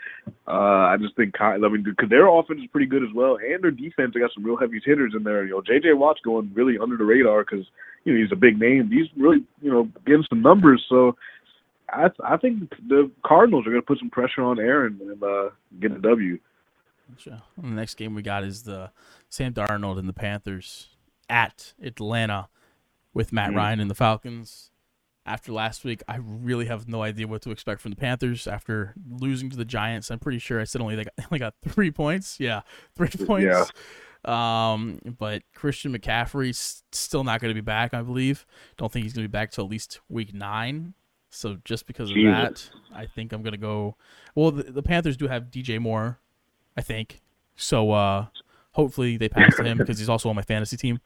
[0.49, 3.63] Uh, I just think, I mean, because their offense is pretty good as well, and
[3.63, 4.11] their defense.
[4.13, 5.45] They got some real heavy hitters in there.
[5.45, 5.93] You know, J.J.
[5.93, 7.65] Watt's going really under the radar because
[8.05, 8.91] you know he's a big name.
[8.91, 10.85] He's really, you know, getting some numbers.
[10.89, 11.17] So
[11.91, 15.51] I I think the Cardinals are going to put some pressure on Aaron and uh,
[15.81, 16.39] get a W.
[17.19, 17.43] Sure.
[17.57, 18.91] The next game we got is the
[19.29, 20.89] Sam Darnold and the Panthers
[21.29, 22.49] at Atlanta
[23.13, 23.57] with Matt mm-hmm.
[23.57, 24.71] Ryan and the Falcons.
[25.27, 28.95] After last week, I really have no idea what to expect from the Panthers after
[29.09, 30.11] losing to the Giants.
[30.11, 32.39] I'm pretty sure I said only they got, only got three points.
[32.39, 32.61] Yeah,
[32.95, 33.47] three points.
[33.47, 33.65] Yeah.
[34.27, 37.95] Um, but Christian McCaffrey's still not going to be back.
[37.95, 38.45] I believe.
[38.77, 40.95] Don't think he's going to be back till at least week nine.
[41.35, 43.97] So just because of that, I think I'm gonna go.
[44.37, 46.21] Well, the, the, Panthers do have DJ Moore,
[46.77, 47.21] I think.
[47.57, 48.27] So uh,
[48.73, 51.01] hopefully they pass to him because he's also on my fantasy team.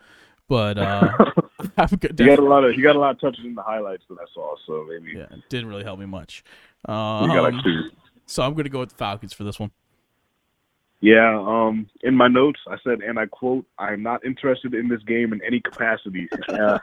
[0.48, 1.12] But uh,
[1.76, 2.18] I'm good.
[2.18, 4.16] He got a lot of he got a lot of touches in the highlights that
[4.20, 6.42] I saw, so maybe yeah, it didn't really help me much.
[6.86, 7.90] Um, got like two.
[8.26, 9.70] So I'm gonna go with the Falcons for this one.
[11.00, 14.88] Yeah, um, in my notes I said, and I quote, "I am not interested in
[14.88, 16.78] this game in any capacity." Uh,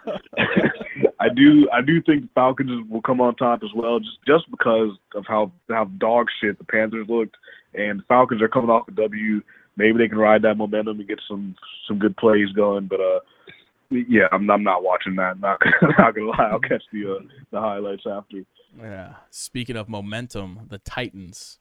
[1.20, 4.50] I do, I do think the Falcons will come on top as well, just just
[4.52, 7.36] because of how how dog shit the Panthers looked,
[7.78, 9.42] and the Falcons are coming off a W.
[9.78, 11.56] Maybe they can ride that momentum and get some
[11.88, 13.20] some good plays going, but uh,
[13.92, 15.40] yeah, I'm I'm not watching that.
[15.40, 15.60] Not
[15.98, 18.44] not gonna lie, I'll catch the uh, the highlights after.
[18.80, 19.14] Yeah.
[19.30, 21.60] Speaking of momentum, the Titans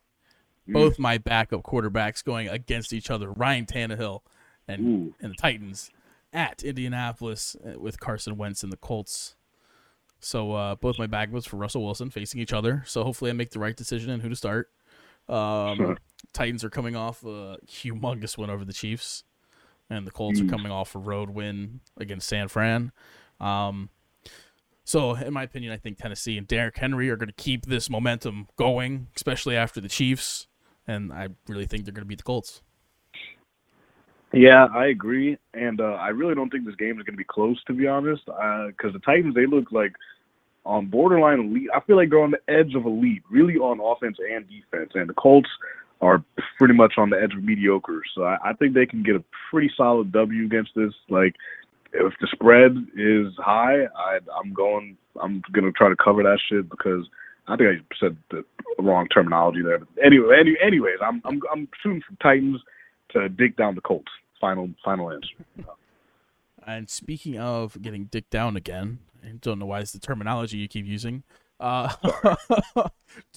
[0.66, 0.72] Mm.
[0.72, 4.22] both my backup quarterbacks going against each other, Ryan Tannehill
[4.66, 5.90] and and the Titans
[6.32, 9.36] at Indianapolis uh, with Carson Wentz and the Colts.
[10.20, 12.82] So uh, both my backups for Russell Wilson facing each other.
[12.86, 14.70] So hopefully I make the right decision and who to start.
[15.28, 15.96] Um,
[16.32, 19.24] Titans are coming off a humongous win over the Chiefs,
[19.88, 20.46] and the Colts mm.
[20.46, 22.92] are coming off a road win against San Fran.
[23.40, 23.90] Um,
[24.84, 27.88] so, in my opinion, I think Tennessee and Derrick Henry are going to keep this
[27.88, 30.48] momentum going, especially after the Chiefs
[30.86, 32.62] and I really think they're going to beat the Colts.
[34.32, 37.24] Yeah, I agree, and uh, I really don't think this game is going to be
[37.24, 38.24] close, to be honest.
[38.26, 39.92] Because uh, the Titans, they look like
[40.64, 41.68] on borderline elite.
[41.74, 44.92] I feel like they're on the edge of elite, really on offense and defense.
[44.94, 45.48] And the Colts
[46.00, 46.24] are
[46.58, 48.02] pretty much on the edge of mediocre.
[48.14, 50.92] So I, I think they can get a pretty solid W against this.
[51.08, 51.34] Like,
[51.92, 54.96] if the spread is high, I, I'm going.
[55.22, 57.06] I'm gonna try to cover that shit because
[57.46, 58.44] I think I said the
[58.80, 59.78] wrong terminology there.
[59.78, 62.60] But anyway, any, anyways, I'm I'm I'm shooting for Titans
[63.10, 64.10] to dig down the Colts.
[64.40, 65.28] Final final answer.
[66.66, 70.68] And speaking of getting dick down again, I don't know why it's the terminology you
[70.68, 71.24] keep using.
[71.60, 71.94] Uh,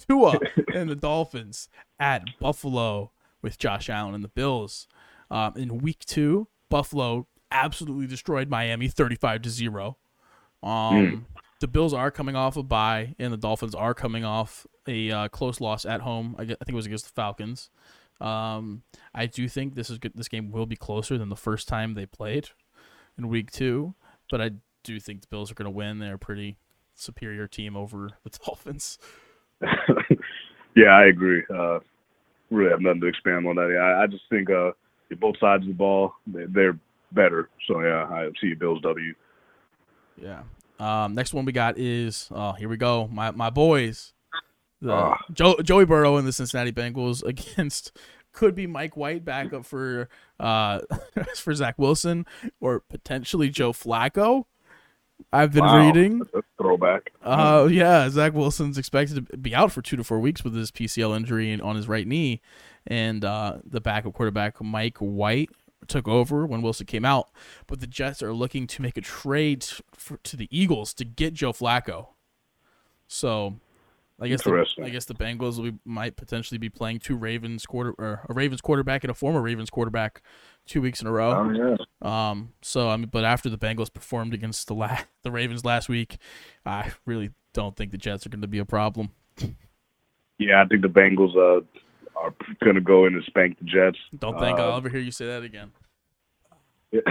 [0.08, 0.40] Tua
[0.74, 3.12] and the Dolphins at Buffalo
[3.42, 4.88] with Josh Allen and the Bills.
[5.30, 9.98] Um, in week two, Buffalo absolutely destroyed Miami 35 to 0.
[10.64, 11.26] Um, mm
[11.60, 15.28] the Bills are coming off a bye, and the Dolphins are coming off a uh,
[15.28, 16.36] close loss at home.
[16.38, 17.70] I, think it was against the Falcons.
[18.22, 20.12] Um, I do think this is good.
[20.16, 22.50] This game will be closer than the first time they played
[23.18, 23.96] in Week Two,
[24.30, 24.52] but I
[24.84, 26.00] do think the Bills are going to win.
[26.00, 26.58] They're a pretty
[26.96, 28.98] superior team over the Dolphins.
[30.76, 31.44] yeah, I agree.
[31.54, 31.80] Uh,
[32.50, 33.78] really have nothing to expand on that.
[33.78, 34.72] I, I just think uh,
[35.20, 36.78] both sides of the ball they're
[37.12, 37.50] better.
[37.68, 39.14] So yeah, I see Bills W.
[40.22, 40.44] Yeah,
[40.80, 44.14] um, next one we got is oh here we go my my boys,
[44.82, 45.16] the uh.
[45.32, 47.98] Joe, Joey Burrow and the Cincinnati Bengals against
[48.38, 50.80] could be Mike White back up for uh
[51.36, 52.28] for Zach Wilson
[52.62, 54.46] or potentially Joe Flacco.
[55.34, 55.88] I've been wow.
[55.88, 56.22] reading.
[56.60, 57.12] throwback.
[57.24, 60.70] Uh, yeah, Zach Wilson's expected to be out for two to four weeks with his
[60.70, 62.40] PCL injury on his right knee,
[62.86, 65.50] and uh, the backup quarterback Mike White
[65.88, 67.30] took over when Wilson came out,
[67.66, 71.34] but the Jets are looking to make a trade for, to the Eagles to get
[71.34, 72.10] Joe Flacco.
[73.08, 73.56] So,
[74.20, 77.66] I guess the, I guess the Bengals will be, might potentially be playing two Ravens
[77.68, 80.24] quarter or a Ravens quarterback and a former Ravens quarterback
[80.66, 81.34] two weeks in a row.
[81.34, 82.30] Oh yeah.
[82.30, 82.54] Um.
[82.64, 86.18] So I mean, but after the Bengals performed against the la- the Ravens last week,
[86.66, 89.12] I really don't think the Jets are going to be a problem.
[90.40, 91.62] Yeah, I think the Bengals uh
[92.20, 94.00] are going to go in and spank the Jets.
[94.18, 95.72] Don't think uh, I'll ever hear you say that again.
[96.92, 97.02] Yeah,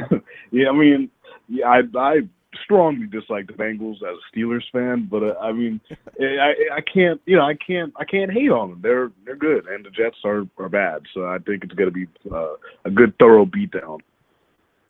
[0.50, 1.10] yeah I mean,
[1.48, 2.20] yeah, I I
[2.64, 5.80] strongly dislike the Bengals as a Steelers fan, but uh, I mean,
[6.20, 8.80] I I can't you know I can't I can't hate on them.
[8.82, 11.02] They're they're good, and the Jets are are bad.
[11.14, 14.00] So I think it's going to be uh, a good thorough beatdown.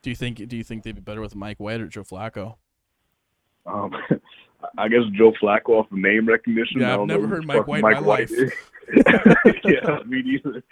[0.03, 2.57] Do you think Do you think they'd be better with Mike White or Joe Flacco?
[3.67, 3.93] Um,
[4.79, 6.81] I guess Joe Flacco off of name recognition.
[6.81, 8.31] Yeah, I've never heard Mike White in my life.
[9.65, 10.63] yeah, me neither.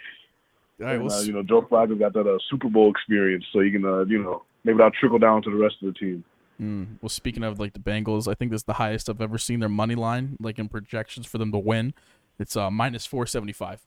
[0.79, 3.45] All right, And, well, uh, you know, Joe Flacco got that uh, Super Bowl experience,
[3.53, 5.99] so you can, uh, you know, maybe that'll trickle down to the rest of the
[5.99, 6.23] team.
[6.61, 9.37] Mm, well, speaking of like the Bengals, I think this is the highest I've ever
[9.37, 11.93] seen their money line, like in projections for them to win.
[12.39, 13.81] It's uh minus four seventy five.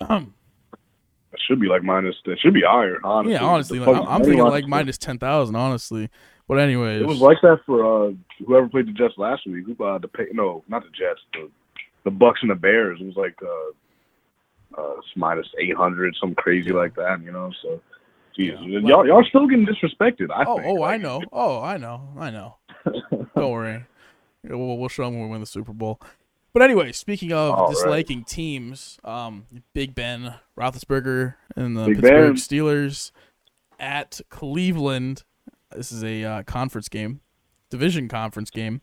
[0.00, 0.34] Um,
[1.32, 2.16] It should be like minus.
[2.24, 2.98] It should be higher.
[3.04, 3.32] Honestly.
[3.34, 6.10] yeah, honestly, like, I'm, I'm thinking like minus ten thousand, honestly.
[6.48, 8.12] But anyways, It was like that for uh,
[8.44, 9.64] whoever played the Jets last week.
[9.64, 11.20] Who uh, the pay, no, not the Jets.
[11.32, 11.48] The
[12.04, 13.00] the Bucs and the Bears.
[13.00, 17.22] It was like uh, uh, minus eight hundred, something crazy like that.
[17.22, 17.80] You know, so.
[18.36, 18.78] Geez, Yeah.
[18.80, 20.30] y'all, y'all still getting disrespected.
[20.30, 20.68] I oh, think.
[20.68, 21.22] oh, I know.
[21.32, 22.08] Oh, I know.
[22.18, 22.56] I know.
[23.36, 23.84] Don't worry.
[24.44, 26.00] We'll, we'll show them when we win the Super Bowl.
[26.52, 27.74] But anyway, speaking of All right.
[27.74, 32.36] disliking teams, um, Big Ben Roethlisberger and the Big Pittsburgh Ben.
[32.36, 33.10] Steelers
[33.80, 35.24] at Cleveland.
[35.74, 37.20] This is a uh, conference game,
[37.70, 38.82] division conference game.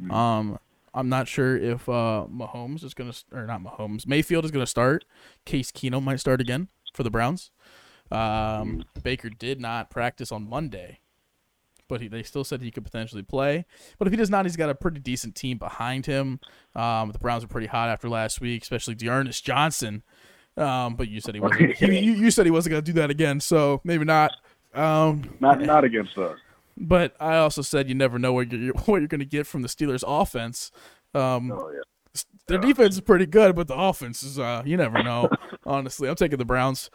[0.00, 0.12] Mm.
[0.12, 0.58] Um,
[0.94, 4.06] I'm not sure if uh, Mahomes is gonna or not Mahomes.
[4.06, 5.04] Mayfield is gonna start.
[5.44, 7.50] Case Keenum might start again for the Browns.
[8.10, 10.98] Um, Baker did not practice on Monday,
[11.88, 13.64] but he, they still said he could potentially play.
[13.98, 16.40] But if he does not, he's got a pretty decent team behind him.
[16.74, 20.02] Um, the Browns were pretty hot after last week, especially D'Ernest Johnson.
[20.56, 21.76] Um, but you said he wasn't.
[21.76, 24.32] he, you, you said he wasn't going to do that again, so maybe not.
[24.74, 26.38] Um, Not not against us.
[26.76, 29.62] but I also said you never know what you're what you're going to get from
[29.62, 30.70] the Steelers' offense.
[31.14, 32.20] Um, Oh yeah.
[32.46, 35.28] their defense is pretty good, but the offense is uh, you never know.
[35.66, 36.90] honestly, I'm taking the Browns.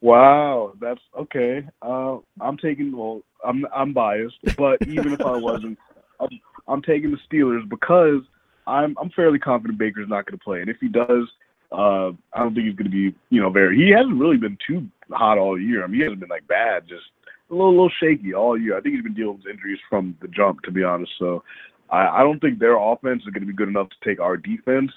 [0.00, 1.66] Wow, that's okay.
[1.80, 2.96] Uh, I'm taking.
[2.96, 5.78] Well, I'm I'm biased, but even if I wasn't,
[6.20, 6.28] I'm,
[6.68, 8.20] I'm taking the Steelers because
[8.66, 11.26] I'm I'm fairly confident Baker's not going to play, and if he does,
[11.72, 13.14] uh, I don't think he's going to be.
[13.30, 13.76] You know, very.
[13.76, 15.82] He hasn't really been too hot all year.
[15.82, 17.04] I mean, he hasn't been like bad, just
[17.50, 18.76] a little little shaky all year.
[18.76, 21.12] I think he's been dealing with injuries from the jump, to be honest.
[21.18, 21.42] So,
[21.90, 24.36] I, I don't think their offense is going to be good enough to take our
[24.36, 24.92] defense.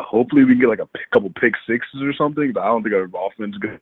[0.00, 2.52] Hopefully, we can get like a couple pick sixes or something.
[2.52, 3.78] But I don't think our offense is going.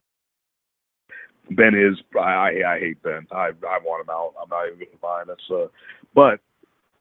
[1.51, 3.27] Ben is I, I I hate Ben.
[3.33, 4.35] I I want him out.
[4.41, 5.25] I'm not even gonna lie.
[5.27, 5.69] That's uh,
[6.15, 6.41] but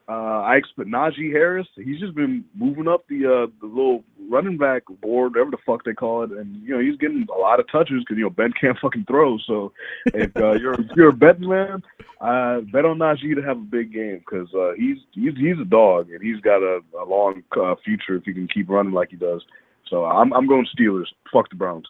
[0.09, 1.67] uh, I expect Najee Harris.
[1.75, 5.83] He's just been moving up the uh the little running back board, whatever the fuck
[5.83, 8.31] they call it, and you know he's getting a lot of touches because you know
[8.31, 9.37] Ben can't fucking throw.
[9.45, 9.71] So
[10.07, 11.83] if uh, you're if you're a betting man,
[12.21, 15.65] uh, bet on Najee to have a big game because uh, he's he's he's a
[15.65, 19.11] dog and he's got a, a long uh, future if he can keep running like
[19.11, 19.43] he does.
[19.89, 21.07] So I'm I'm going Steelers.
[21.31, 21.85] Fuck the Browns.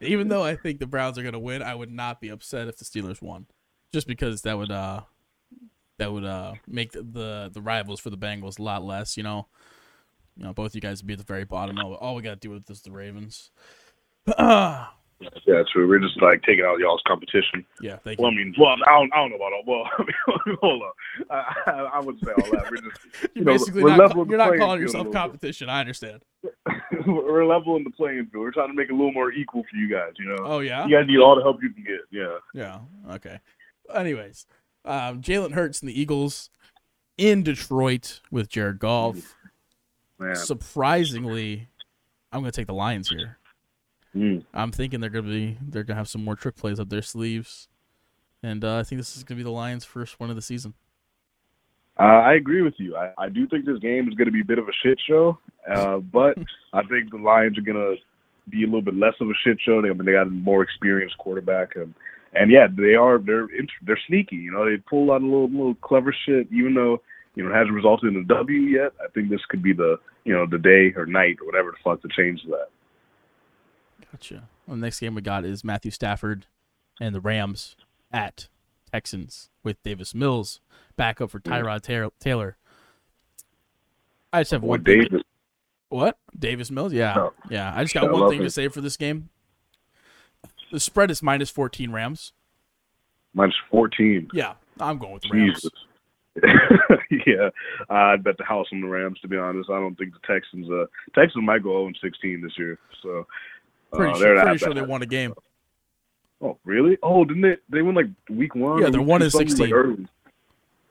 [0.00, 2.68] Even though I think the Browns are going to win, I would not be upset
[2.68, 3.46] if the Steelers won,
[3.92, 5.02] just because that would uh
[5.98, 9.16] that would uh make the the, the rivals for the Bengals a lot less.
[9.16, 9.46] You know,
[10.36, 11.78] you know both you guys would be at the very bottom.
[11.78, 13.50] All, all we got to do with this is the Ravens.
[15.46, 15.88] yeah, true.
[15.88, 17.64] We're just like taking out y'all's competition.
[17.80, 19.62] Yeah, thank Well, I mean, well, I don't, I don't know about all.
[19.66, 20.92] Well, I mean, hold on.
[21.30, 22.70] I, I, I wouldn't say all that.
[22.70, 25.68] We're just, You're you know, basically not you're not calling yourself competition.
[25.68, 26.22] I understand.
[27.06, 28.42] we're leveling the playing field.
[28.42, 30.12] We're trying to make it a little more equal for you guys.
[30.18, 32.00] You know, Oh yeah, you guys need all the help you can get.
[32.10, 32.38] Yeah.
[32.52, 33.14] yeah.
[33.14, 33.38] Okay.
[33.94, 34.46] Anyways,
[34.84, 36.50] um, Jalen Hurts and the Eagles
[37.16, 39.36] in Detroit with Jared Goff.
[40.18, 40.36] Man.
[40.36, 41.68] Surprisingly,
[42.32, 43.38] I'm going to take the Lions here.
[44.14, 44.44] Mm.
[44.52, 47.68] I'm thinking they're gonna be they're gonna have some more trick plays up their sleeves,
[48.42, 50.74] and uh, I think this is gonna be the Lions' first one of the season.
[51.98, 52.96] Uh, I agree with you.
[52.96, 54.98] I, I do think this game is going to be a bit of a shit
[55.08, 55.38] show,
[55.72, 56.36] uh, but
[56.72, 57.94] I think the Lions are going to
[58.50, 59.80] be a little bit less of a shit show.
[59.80, 61.94] They, I mean, they got a more experienced quarterback, and
[62.34, 63.48] and yeah, they are they're
[63.82, 64.36] they're sneaky.
[64.36, 67.00] You know, they pull out a little little clever shit, even though
[67.36, 68.92] you know it hasn't resulted in a W yet.
[69.00, 71.76] I think this could be the you know the day or night or whatever the
[71.84, 72.68] fuck to change that.
[74.14, 74.48] Gotcha.
[74.66, 76.46] Well, the next game we got is Matthew Stafford
[77.00, 77.74] and the Rams
[78.12, 78.46] at
[78.92, 80.60] Texans with Davis Mills
[80.96, 82.56] back up for Tyrod Taylor- Taylor.
[84.32, 85.00] I just have one thing.
[85.02, 85.22] Davis,
[85.88, 86.16] What?
[86.38, 86.92] Davis Mills?
[86.92, 87.14] Yeah.
[87.16, 87.32] Oh.
[87.50, 87.72] Yeah.
[87.74, 89.30] I just I got one love thing to say for this game.
[90.70, 92.32] The spread is minus 14 Rams.
[93.32, 94.28] minus fourteen.
[94.32, 94.54] Yeah.
[94.78, 95.66] I'm going with the Rams.
[97.26, 97.50] Yeah,
[97.90, 99.20] I'd bet the house on the Rams.
[99.20, 100.68] To be honest, I don't think the Texans.
[100.68, 102.76] Uh, Texans might go 0 16 this year.
[103.02, 103.24] So
[103.94, 105.34] Pretty they're sure, pretty sure they won a game.
[106.40, 106.98] Oh, really?
[107.02, 107.56] Oh, didn't they?
[107.70, 108.82] They win like week one.
[108.82, 109.58] Yeah, they're one and 16.
[109.58, 110.06] Like early.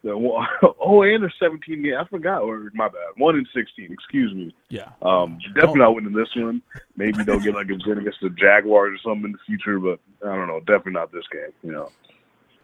[0.04, 0.48] One-
[0.82, 1.96] oh, and they're 17 games.
[2.00, 2.42] I forgot.
[2.42, 2.98] Or my bad.
[3.18, 3.92] One and 16.
[3.92, 4.54] Excuse me.
[4.70, 4.90] Yeah.
[5.02, 6.62] Um, definitely not winning this one.
[6.98, 10.00] Maybe they'll get like a win against the Jaguars or something in the future, but
[10.26, 10.60] I don't know.
[10.62, 11.54] Definitely not this game.
[11.62, 11.92] You know.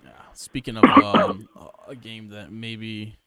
[0.04, 0.12] Yeah.
[0.34, 1.47] Speaking of um,
[1.88, 3.19] a game that maybe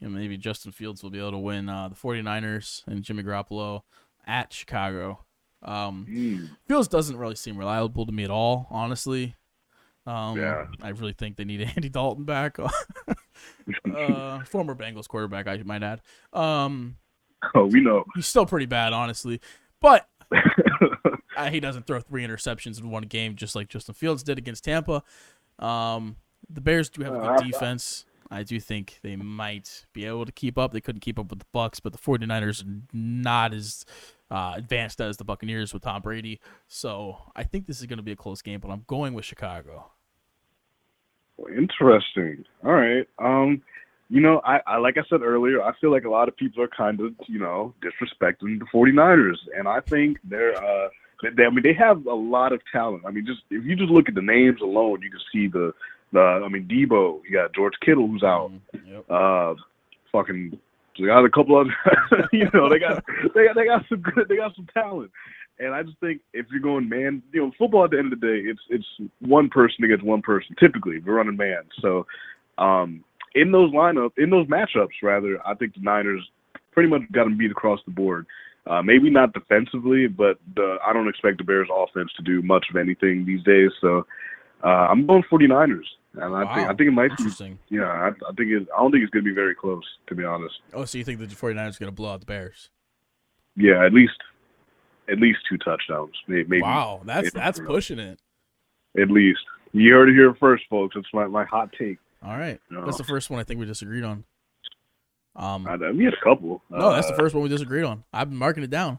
[0.00, 3.22] you know, maybe Justin Fields will be able to win uh, the 49ers and Jimmy
[3.22, 3.82] Garoppolo
[4.26, 5.24] at Chicago.
[5.62, 6.50] Um, Mm.
[6.66, 9.34] Fields doesn't really seem reliable to me at all, honestly.
[10.06, 10.66] Um, Yeah.
[10.82, 12.58] I really think they need Andy Dalton back.
[13.96, 16.00] uh, former Bengals quarterback, I might add.
[16.32, 16.96] Um,
[17.54, 18.04] oh, we know.
[18.14, 19.40] he's still pretty bad, honestly,
[19.80, 20.08] but
[21.36, 24.64] uh, he doesn't throw three interceptions in one game, just like Justin Fields did against
[24.64, 25.02] Tampa.
[25.58, 26.16] Um,
[26.48, 28.04] the Bears do have a Uh, good defense.
[28.30, 30.72] I do think they might be able to keep up.
[30.72, 33.84] They couldn't keep up with the Bucs, but the 49ers are not as
[34.32, 36.40] uh, advanced as the Buccaneers with Tom Brady.
[36.66, 39.26] So I think this is going to be a close game, but I'm going with
[39.26, 39.90] Chicago.
[41.54, 42.44] Interesting.
[42.64, 43.06] All right.
[43.18, 43.62] Um,
[44.08, 46.62] you know, I, I like I said earlier, I feel like a lot of people
[46.62, 50.88] are kind of, you know, disrespecting the 49ers, and I think they're uh
[51.22, 53.04] they, I mean they have a lot of talent.
[53.06, 55.72] I mean, just if you just look at the names alone, you can see the
[56.12, 58.52] the I mean Deebo, you got George Kittle who's out.
[58.74, 59.10] Mm, yep.
[59.10, 59.54] Uh,
[60.10, 60.58] fucking
[60.98, 61.68] they got a couple of,
[62.32, 63.02] you know, they got
[63.34, 65.10] they got they got some good, they got some talent.
[65.58, 68.20] And I just think if you're going man, you know, football at the end of
[68.20, 70.56] the day, it's it's one person against one person.
[70.58, 71.62] Typically, we're running man.
[71.80, 72.06] So,
[72.58, 76.28] um, in those lineup, in those matchups, rather, I think the Niners
[76.72, 78.26] pretty much got them beat across the board.
[78.66, 82.66] Uh, maybe not defensively, but the, I don't expect the Bears offense to do much
[82.70, 83.70] of anything these days.
[83.80, 84.06] So,
[84.62, 85.82] uh, I'm going 49ers,
[86.14, 87.58] and I think I think it might be Interesting.
[87.70, 88.68] yeah, I, I think it.
[88.76, 90.54] I don't think it's going to be very close, to be honest.
[90.74, 92.70] Oh, so you think the 49ers are going to blow out the Bears?
[93.56, 94.16] Yeah, at least,
[95.10, 96.60] at least two touchdowns, maybe.
[96.62, 97.30] Wow, that's maybe.
[97.44, 98.18] that's pushing it.
[99.00, 99.40] At least
[99.72, 100.96] you heard it here first, folks.
[100.96, 101.98] It's my, my hot take.
[102.22, 102.84] All right, No.
[102.84, 104.24] that's the first one I think we disagreed on.
[105.34, 106.62] Um, I, we had a couple.
[106.68, 108.04] no, that's the Uh, first one we disagreed on.
[108.12, 108.98] I've been marking it down.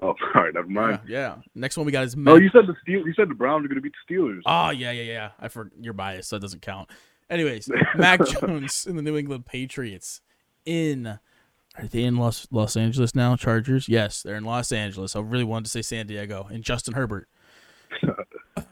[0.00, 1.00] Oh, all right, never mind.
[1.06, 1.36] Yeah, yeah.
[1.54, 3.06] Next one we got is No, Mac- you said the Steel.
[3.06, 4.40] You said the Browns are going to beat the Steelers.
[4.46, 5.30] Oh yeah, yeah, yeah.
[5.40, 6.90] I for you're biased, so that doesn't count.
[7.30, 10.20] Anyways, Mac Jones in the New England Patriots
[10.64, 11.18] in
[11.78, 13.36] are they in Los Los Angeles now?
[13.36, 13.88] Chargers?
[13.88, 15.16] Yes, they're in Los Angeles.
[15.16, 17.28] I really wanted to say San Diego and Justin Herbert.
[18.06, 18.14] uh,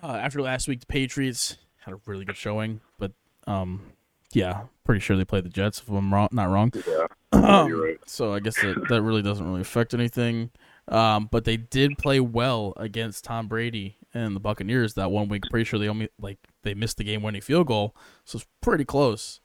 [0.03, 3.13] after last week, the Patriots had a really good showing, but
[3.47, 3.93] um,
[4.33, 5.81] yeah, pretty sure they played the Jets.
[5.81, 6.73] If I'm wrong, not wrong.
[6.87, 7.99] yeah, Um, right.
[8.07, 10.51] So I guess that, that really doesn't really affect anything.
[10.89, 15.45] Um, but they did play well against Tom Brady and the Buccaneers that one week.
[15.51, 18.85] Pretty sure they only like they missed the game winning field goal, so it's pretty
[18.85, 19.41] close.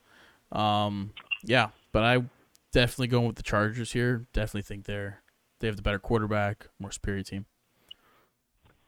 [0.51, 1.11] Um,
[1.43, 2.23] yeah, but I
[2.73, 4.25] definitely going with the Chargers here.
[4.33, 5.21] Definitely think they're
[5.59, 7.45] they have the better quarterback, more superior team.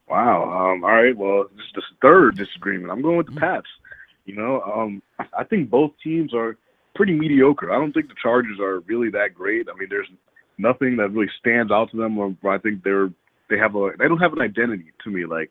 [0.08, 0.42] Wow.
[0.44, 1.16] Um, all right.
[1.16, 2.92] Well, this is the third disagreement.
[2.92, 3.40] I'm going with the Mm.
[3.40, 3.66] Pats.
[4.24, 5.02] You know, um,
[5.36, 6.56] I think both teams are
[6.94, 7.72] pretty mediocre.
[7.72, 9.68] I don't think the Chargers are really that great.
[9.68, 10.08] I mean, there's
[10.62, 12.16] nothing that really stands out to them.
[12.16, 13.10] Or I think they're
[13.50, 15.26] they have a they don't have an identity to me.
[15.26, 15.50] Like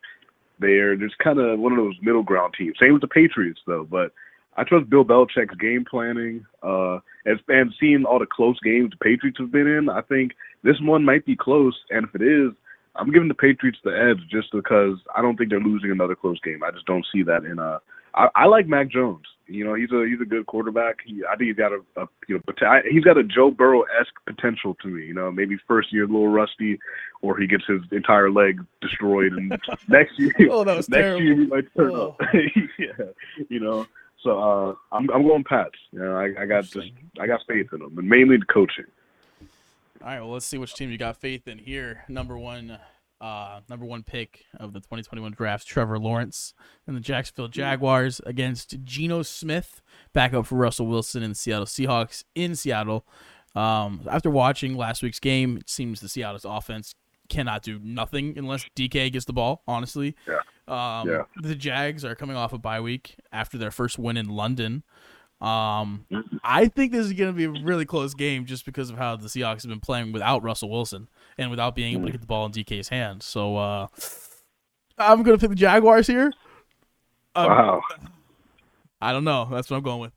[0.58, 2.74] they're just kind of one of those middle ground teams.
[2.80, 3.86] Same with the Patriots though.
[3.88, 4.12] But
[4.56, 6.44] I trust Bill Belichick's game planning.
[6.62, 10.32] Uh, and, and seeing all the close games the Patriots have been in, I think
[10.62, 11.78] this one might be close.
[11.90, 12.52] And if it is,
[12.96, 16.38] I'm giving the Patriots the edge just because I don't think they're losing another close
[16.40, 16.62] game.
[16.62, 17.58] I just don't see that in.
[17.58, 17.78] I,
[18.14, 19.24] I like Mac Jones.
[19.48, 20.98] You know, he's a he's a good quarterback.
[21.04, 23.82] He, I think he's got a, a you know, I- he's got a Joe Burrow
[24.00, 25.04] esque potential to me.
[25.04, 26.78] You know, maybe first year a little rusty,
[27.20, 29.50] or he gets his entire leg destroyed, and
[29.88, 31.22] next year Oh, that was next terrible.
[31.22, 32.16] year he might turn Oh.
[32.20, 32.20] up.
[32.78, 33.06] yeah,
[33.48, 33.86] you know.
[34.22, 35.74] So uh, I'm I'm going Pats.
[35.90, 38.84] You know, I, I got just I got faith in them, and mainly the coaching.
[40.00, 42.04] All right, well, let's see which team you got faith in here.
[42.08, 42.78] Number one,
[43.22, 46.54] uh, number one pick of the 2021 draft, Trevor Lawrence
[46.86, 49.80] and the Jacksonville Jaguars against Geno Smith,
[50.12, 53.06] backup for Russell Wilson and the Seattle Seahawks in Seattle.
[53.54, 56.96] Um, after watching last week's game, it seems the Seattle's offense
[57.28, 59.62] cannot do nothing unless DK gets the ball.
[59.68, 60.38] Honestly, Yeah.
[60.66, 61.22] Um, Yeah.
[61.40, 64.82] The Jags are coming off a bye week after their first win in London.
[65.40, 66.06] Um.
[66.42, 69.16] I think this is going to be a really close game just because of how
[69.16, 71.08] the Seahawks have been playing without Russell Wilson
[71.42, 73.24] and without being able to get the ball in DK's hands.
[73.24, 73.88] So uh,
[74.98, 76.32] I'm going to pick the Jaguars here.
[77.34, 77.80] Um, wow.
[79.00, 79.48] I don't know.
[79.50, 80.12] That's what I'm going with.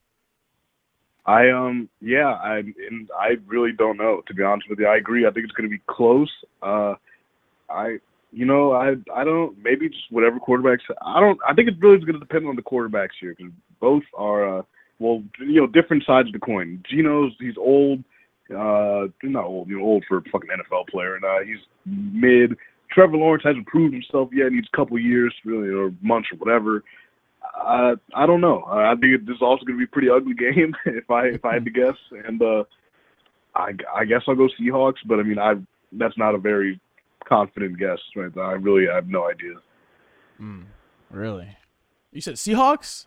[1.26, 4.88] I um yeah I and I really don't know to be honest with you.
[4.88, 5.26] I agree.
[5.26, 6.32] I think it's going to be close.
[6.62, 6.96] Uh,
[7.70, 7.98] I
[8.32, 10.82] you know I I don't maybe just whatever quarterbacks.
[11.02, 11.40] I don't.
[11.48, 14.62] I think it's really going to depend on the quarterbacks here because both are uh,
[15.00, 16.84] well you know different sides of the coin.
[16.88, 18.04] Geno's he's old.
[18.50, 19.70] Uh, not old.
[19.70, 22.56] You know old for a fucking NFL player, and uh, he's mid.
[22.92, 24.50] Trevor Lawrence hasn't proved himself yet.
[24.50, 26.84] He needs a couple years, really, or months or whatever.
[27.60, 28.64] Uh, I don't know.
[28.68, 31.44] I think this is also going to be a pretty ugly game if I if
[31.46, 31.98] I had to guess.
[32.26, 32.64] And uh,
[33.56, 35.56] I I guess I'll go Seahawks, but I mean I
[35.94, 36.80] that's not a very
[37.28, 38.32] confident guess right.
[38.38, 39.56] I really I have no idea.
[40.40, 40.66] Mm,
[41.10, 41.58] really?
[42.12, 43.06] You said Seahawks?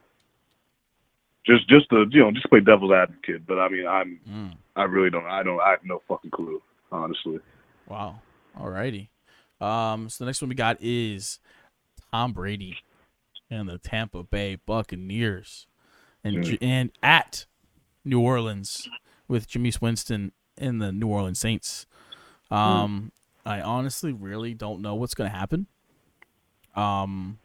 [1.49, 4.85] Just just to you know just play devil's advocate, but I mean I'm Mm, I
[4.85, 7.41] really don't I don't I have no fucking clue honestly.
[7.89, 8.21] wow.
[8.59, 9.09] Alrighty.
[9.61, 11.41] Um, so the next one we got is
[12.13, 12.77] Tom Brady
[13.51, 15.67] and the Tampa Bay Buccaneers,
[16.23, 16.59] and Mm.
[16.61, 17.47] And at
[18.05, 18.89] New Orleans
[19.27, 21.87] with Jameis Winston in the New Orleans Saints.
[22.51, 23.13] Um,
[23.45, 25.67] I honestly really don't know what's going to happen.
[26.75, 27.39] Um,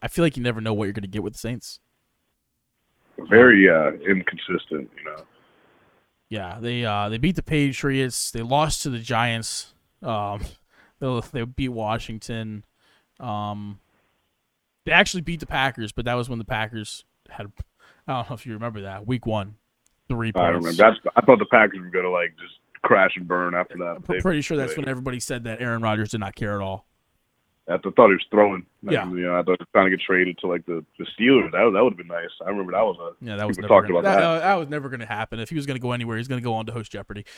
[0.00, 1.80] I feel like you never know what you're going to get with the Saints.
[3.28, 5.24] Very uh, inconsistent, you know.
[6.28, 8.30] Yeah, they uh they beat the Patriots.
[8.30, 9.74] They lost to the Giants.
[10.02, 10.40] Um,
[11.00, 12.64] they they beat Washington.
[13.20, 13.80] Um,
[14.86, 17.52] they actually beat the Packers, but that was when the Packers had.
[18.08, 19.56] I don't know if you remember that week one,
[20.08, 20.42] three points.
[20.44, 20.82] I don't remember.
[20.82, 23.96] That's, I thought the Packers were gonna like just crash and burn after that.
[23.96, 26.54] I'm They- pretty sure that's they- when everybody said that Aaron Rodgers did not care
[26.54, 26.86] at all.
[27.68, 28.66] I th- thought he was throwing.
[28.82, 29.08] Like, Yeah.
[29.08, 31.52] You know, I thought he was trying to get traded to like the, the Steelers.
[31.52, 32.30] That, that would have been nice.
[32.44, 33.24] I remember that was a.
[33.24, 34.26] Yeah, that was never talked gonna, about that, that.
[34.26, 35.38] uh, that was never going to happen.
[35.38, 37.24] If he was going to go anywhere, he's going to go on to host Jeopardy.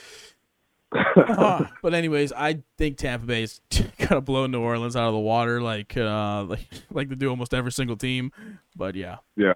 [1.17, 3.61] Uh, but anyways, I think Tampa Bay is
[3.99, 7.53] gonna blow New Orleans out of the water, like uh, like like they do almost
[7.53, 8.31] every single team.
[8.77, 9.53] But yeah, yeah.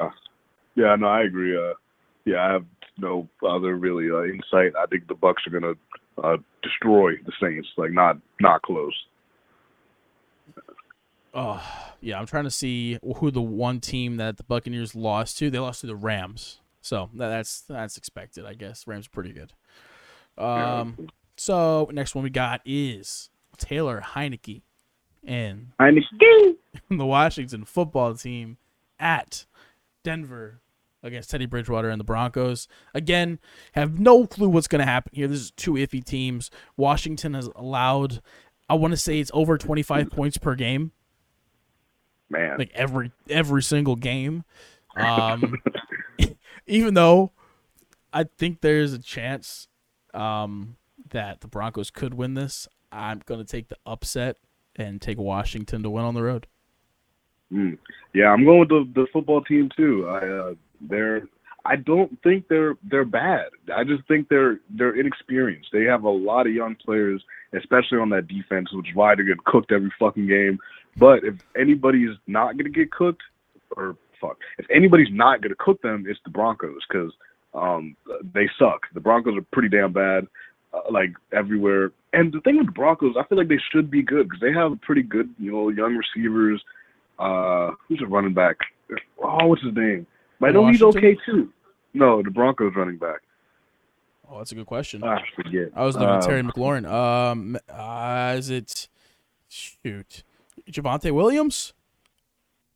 [0.75, 1.57] Yeah, no, I agree.
[1.57, 1.75] Uh,
[2.25, 2.65] yeah, I have
[2.97, 4.75] no other really uh, insight.
[4.77, 5.75] I think the Bucs are gonna
[6.23, 7.69] uh, destroy the Saints.
[7.77, 8.95] Like not not close.
[11.39, 11.63] Oh
[12.01, 15.51] yeah, I'm trying to see who the one team that the Buccaneers lost to.
[15.51, 18.87] They lost to the Rams, so that's that's expected, I guess.
[18.87, 19.53] Rams are pretty good.
[20.37, 24.63] Um, so next one we got is Taylor Heinicke
[25.25, 25.91] and I
[26.91, 28.57] the Washington football team
[28.99, 29.47] at
[30.03, 30.61] Denver
[31.03, 32.67] against Teddy Bridgewater and the Broncos.
[32.95, 33.39] Again,
[33.73, 35.29] have no clue what's going to happen here.
[35.29, 36.51] This is two iffy teams.
[36.77, 38.21] Washington has allowed,
[38.69, 40.93] I want to say it's over 25 points per game,
[42.31, 42.59] man.
[42.59, 44.45] like every every single game.
[44.97, 45.55] Um,
[46.67, 47.31] even though
[48.13, 49.69] I think there's a chance
[50.13, 50.77] um,
[51.11, 54.39] that the Broncos could win this, I'm going to take the upset
[54.75, 56.49] and take Washington to win on the road.
[57.53, 57.79] Mm.
[58.13, 60.09] Yeah, I'm going with the the football team too.
[60.09, 61.23] I uh, they're
[61.65, 63.47] I don't think they're they're bad.
[63.75, 65.69] I just think they're they're inexperienced.
[65.73, 67.23] They have a lot of young players,
[67.55, 70.59] especially on that defense, which is why they get cooked every fucking game.
[70.97, 73.23] But if anybody's not gonna get cooked,
[73.77, 77.13] or fuck, if anybody's not gonna cook them, it's the Broncos because
[77.55, 77.97] um,
[78.35, 78.83] they suck.
[78.95, 80.27] The Broncos are pretty damn bad,
[80.73, 81.93] uh, like everywhere.
[82.13, 84.53] And the thing with the Broncos, I feel like they should be good because they
[84.53, 86.63] have pretty good, you know, young receivers.
[87.19, 88.57] Uh, who's a running back?
[89.23, 90.07] Oh, what's his name?
[90.41, 91.53] But I know he's okay too.
[91.95, 93.21] No, the Broncos running back.
[94.31, 95.03] Oh, that's a good question.
[95.03, 95.71] Ah, I forget.
[95.75, 96.87] I was looking at Terry McLaurin.
[96.87, 98.89] Um, uh, is it
[99.49, 100.23] shoot
[100.71, 101.73] Javonte Williams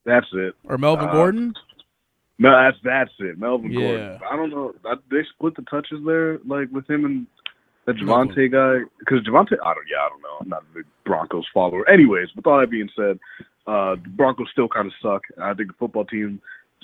[0.05, 0.55] That's it.
[0.65, 1.55] or Melvin Uh, Gordon?
[2.39, 3.39] No, that's that's it.
[3.39, 3.81] Melvin Yeah.
[3.81, 4.21] Gordon.
[4.31, 4.75] I don't know.
[4.85, 7.27] I, they split the touches there, like with him and
[7.87, 7.93] the.
[7.93, 8.85] Javonte guy.
[8.99, 9.87] Because Javonte, I don't.
[9.91, 10.37] Yeah, I don't know.
[10.41, 11.89] I'm not a big Broncos follower.
[11.89, 13.19] Anyways, with all that being said,
[13.67, 15.23] uh, the Broncos still kind of suck.
[15.41, 16.41] I think the football team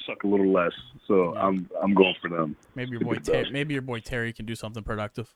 [0.06, 0.72] suck a little less.
[1.08, 1.34] So.
[1.36, 2.56] I'm I'm going for them.
[2.76, 5.34] Maybe your boy Ter- maybe your boy Terry can do something productive.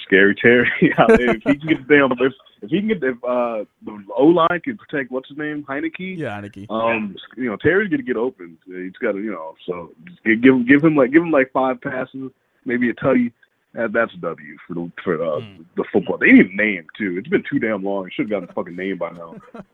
[0.00, 0.70] Scary Terry.
[0.82, 2.32] Yeah, if he can get the damn, if,
[2.62, 6.16] if he can get if uh, the O line can protect what's his name Heinicke.
[6.18, 6.66] Yeah, Aniki.
[6.70, 8.58] Um, you know, Terry's gonna get open.
[8.66, 11.52] He's got to, you know, so just give him, give him like, give him like
[11.52, 12.30] five passes,
[12.64, 13.32] maybe a tutty.
[13.74, 15.64] That, that's a W for the for uh, Mm.
[15.76, 16.16] the football.
[16.18, 17.16] They need a name too.
[17.18, 18.08] It's been too damn long.
[18.12, 19.34] Should have gotten a fucking name by now.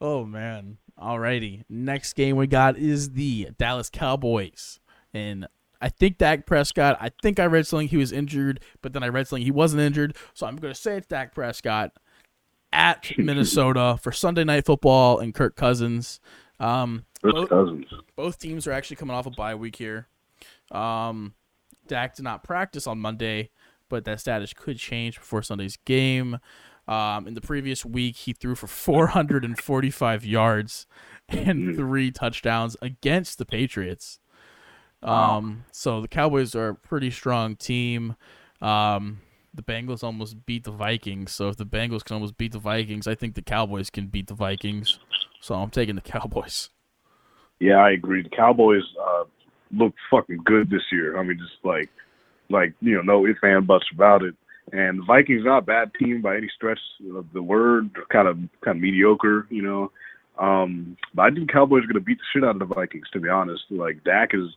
[0.00, 0.78] Oh man.
[1.00, 1.62] Alrighty.
[1.68, 4.78] Next game we got is the Dallas Cowboys.
[5.12, 5.46] And
[5.80, 9.08] I think Dak Prescott, I think I read something he was injured, but then I
[9.08, 10.16] read something he wasn't injured.
[10.34, 11.92] So I'm gonna say it's Dak Prescott
[12.72, 16.20] at Minnesota for Sunday night football and Kirk Cousins.
[16.60, 17.86] Um both, cousins.
[18.16, 20.08] both teams are actually coming off a bye week here.
[20.72, 21.34] Um
[21.86, 23.50] Dak did not practice on Monday,
[23.88, 26.38] but that status could change before Sunday's game.
[26.86, 30.86] Um, in the previous week, he threw for 445 yards
[31.28, 31.76] and Mm.
[31.76, 34.18] three touchdowns against the Patriots.
[35.02, 35.38] Wow.
[35.38, 38.16] Um, so the Cowboys are a pretty strong team.
[38.60, 39.20] Um,
[39.54, 41.32] the Bengals almost beat the Vikings.
[41.32, 44.26] So if the Bengals can almost beat the Vikings, I think the Cowboys can beat
[44.26, 44.98] the Vikings.
[45.40, 46.70] So I'm taking the Cowboys.
[47.60, 48.22] Yeah, I agree.
[48.22, 49.24] The Cowboys uh,
[49.72, 51.18] look fucking good this year.
[51.18, 51.88] I mean, just like,
[52.50, 54.34] like you know, no ifs and buts about it.
[54.72, 56.78] And the Vikings not a bad team by any stretch
[57.14, 57.90] of the word.
[57.94, 59.90] They're kind of kind of mediocre, you know.
[60.38, 63.08] Um, but I think Cowboys are gonna beat the shit out of the Vikings.
[63.12, 64.50] To be honest, like Dak is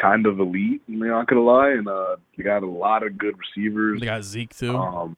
[0.00, 0.82] kind of elite.
[0.88, 4.00] I'm not gonna lie, and uh, they got a lot of good receivers.
[4.00, 4.76] They got Zeke too.
[4.76, 5.16] Um,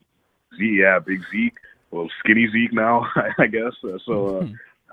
[0.56, 1.56] Zeke, yeah, big Zeke.
[1.90, 3.06] Well, skinny Zeke now,
[3.38, 3.72] I guess.
[3.84, 4.38] Uh, So.
[4.38, 4.46] Uh,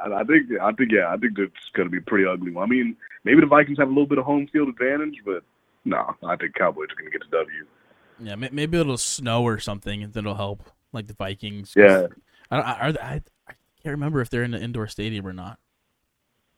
[0.03, 2.53] I I think I think yeah, I think it's gonna be pretty ugly.
[2.57, 5.43] I mean, maybe the Vikings have a little bit of home field advantage, but
[5.85, 7.65] no, I think Cowboys are gonna get the W.
[8.19, 11.73] Yeah, maybe it'll snow or something, and that'll help, like the Vikings.
[11.75, 12.07] Yeah,
[12.51, 12.97] I don't.
[12.97, 15.59] I, I, I can't remember if they're in the indoor stadium or not.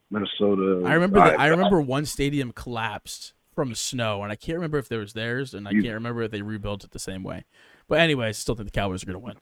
[0.10, 0.84] Minnesota.
[0.86, 1.20] I remember.
[1.20, 5.14] that I remember one stadium collapsed from snow, and I can't remember if there was
[5.14, 7.46] theirs, and I can't remember if they rebuilt it the same way.
[7.88, 9.36] But anyways, I still think the Cowboys are gonna win.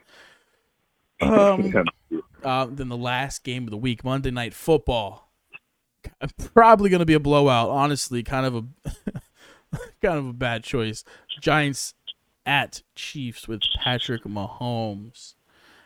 [1.22, 1.74] Um,
[2.44, 5.32] uh, then the last game of the week, Monday Night Football,
[6.54, 7.70] probably gonna be a blowout.
[7.70, 8.92] Honestly, kind of a
[10.02, 11.04] kind of a bad choice.
[11.40, 11.94] Giants
[12.46, 15.35] at Chiefs with Patrick Mahomes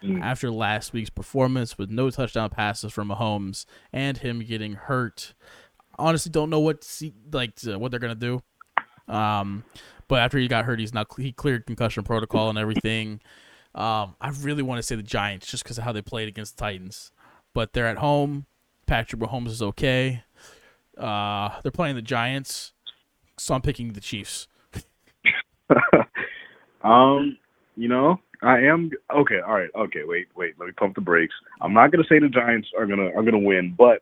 [0.03, 0.21] Mm.
[0.21, 5.33] after last week's performance with no touchdown passes from Mahomes and him getting hurt.
[5.97, 8.41] Honestly, don't know what see, like to- what they're gonna do.
[9.09, 9.65] Um,
[10.07, 13.19] but after he got hurt, he's not he cleared concussion protocol and everything.
[13.75, 16.57] Um, I really want to say the Giants just because of how they played against
[16.57, 17.11] the Titans,
[17.53, 18.45] but they're at home.
[18.87, 20.23] Patrick Mahomes is okay.
[20.97, 22.73] Uh, they're playing the Giants,
[23.37, 24.47] so I'm picking the Chiefs.
[26.83, 27.37] um,
[27.75, 29.39] you know, I am okay.
[29.45, 30.01] All right, okay.
[30.05, 30.55] Wait, wait.
[30.59, 31.35] Let me pump the brakes.
[31.61, 34.01] I'm not gonna say the Giants are gonna are gonna win, but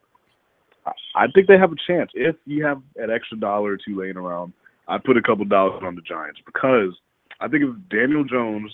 [0.85, 2.11] I, I think they have a chance.
[2.13, 4.53] If you have an extra dollar or two laying around,
[4.87, 6.93] I'd put a couple dollars on the Giants because
[7.39, 8.71] I think if Daniel Jones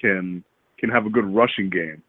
[0.00, 0.44] can
[0.78, 2.02] can have a good rushing game,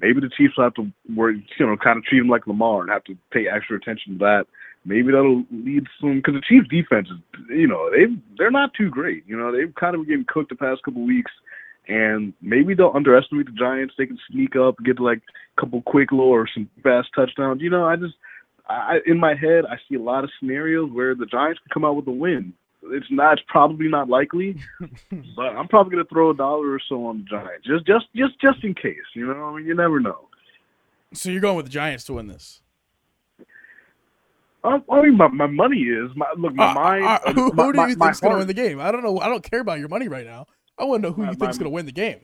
[0.00, 2.82] maybe the Chiefs will have to work, you know, kind of treat him like Lamar
[2.82, 4.44] and have to pay extra attention to that.
[4.84, 7.18] Maybe that'll lead some because the Chiefs defense is,
[7.50, 8.06] you know, they
[8.36, 9.22] they're not too great.
[9.28, 11.30] You know, they've kind of been getting cooked the past couple weeks
[11.88, 13.94] and maybe they'll underestimate the Giants.
[13.98, 15.22] They can sneak up, get like
[15.56, 17.62] a couple quick little or some fast touchdowns.
[17.62, 18.14] You know, I just,
[18.68, 21.84] I in my head, I see a lot of scenarios where the Giants can come
[21.84, 22.52] out with a win.
[22.90, 24.56] It's not, it's probably not likely,
[25.36, 28.40] but I'm probably gonna throw a dollar or so on the Giants, just, just, just,
[28.40, 28.96] just in case.
[29.14, 30.28] You know, I mean, you never know.
[31.14, 32.60] So you're going with the Giants to win this?
[34.64, 36.52] I, I mean, my, my money is my look.
[36.54, 37.04] My Uh, mind.
[37.04, 38.80] uh, who, my, who do you my think's going to win the game?
[38.80, 39.18] I don't know.
[39.20, 40.46] I don't care about your money right now.
[40.78, 42.20] I want to know who My- you think's going to win the game.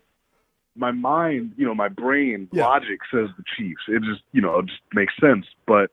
[0.76, 2.66] my mind, you know, my brain Yeah.
[2.66, 3.82] logic says the Chiefs.
[3.88, 5.46] It just, you know, it just makes sense.
[5.66, 5.90] But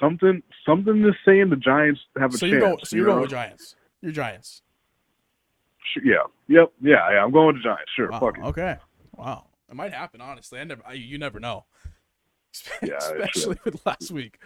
[0.00, 2.50] something, something is saying the Giants have a So chance.
[2.50, 2.78] you're going.
[2.84, 3.22] So you you're going know?
[3.22, 3.76] with Giants.
[4.00, 4.62] You're Giants.
[6.02, 6.14] Yeah.
[6.48, 6.72] Yep.
[6.80, 7.10] Yeah.
[7.12, 7.90] yeah I'm going with the Giants.
[7.94, 8.10] Sure.
[8.10, 8.44] Wow, Fuck it.
[8.44, 8.76] okay.
[9.16, 9.46] Wow.
[9.68, 10.20] It might happen.
[10.20, 10.82] Honestly, I never.
[10.86, 11.64] I, you never know.
[12.82, 12.96] Yeah.
[12.96, 14.38] Especially with last week.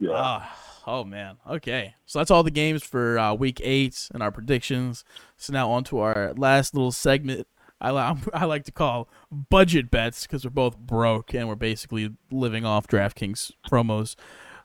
[0.00, 0.10] Yeah.
[0.14, 0.56] Ah,
[0.86, 1.36] oh man.
[1.48, 1.94] Okay.
[2.06, 5.04] So that's all the games for uh, week eight and our predictions.
[5.36, 7.46] So now on to our last little segment.
[7.80, 7.90] I,
[8.34, 12.86] I like to call budget bets because we're both broke and we're basically living off
[12.86, 14.16] DraftKings promos.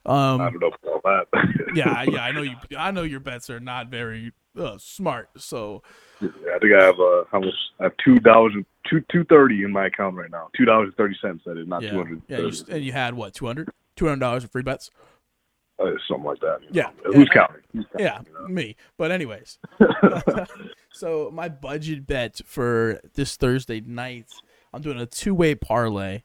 [0.05, 1.71] Um, I don't know about that.
[1.75, 2.55] yeah, yeah, I know you.
[2.77, 5.29] I know your bets are not very uh, smart.
[5.37, 5.81] So
[6.21, 7.53] Yeah, I think I have uh, how much?
[7.79, 10.49] I have two dollars and two two thirty in my account right now.
[10.55, 11.41] Two dollars and thirty cents.
[11.45, 12.21] That is not yeah, two hundred.
[12.27, 14.91] yeah, you, and you had what 200 200 dollars in free bets.
[15.79, 16.59] Uh, something like that.
[16.71, 17.13] Yeah, know.
[17.13, 17.61] Who's counting?
[17.73, 18.47] Who's counting, Yeah, you know?
[18.47, 18.75] me.
[18.97, 19.59] But anyways,
[20.91, 24.27] so my budget bet for this Thursday night,
[24.73, 26.23] I'm doing a two-way parlay.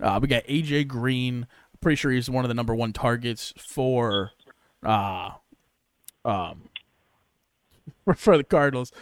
[0.00, 1.46] Uh, we got AJ Green.
[1.80, 4.32] Pretty sure he's one of the number one targets for,
[4.84, 5.30] uh,
[6.24, 6.68] um,
[8.16, 8.92] for the Cardinals.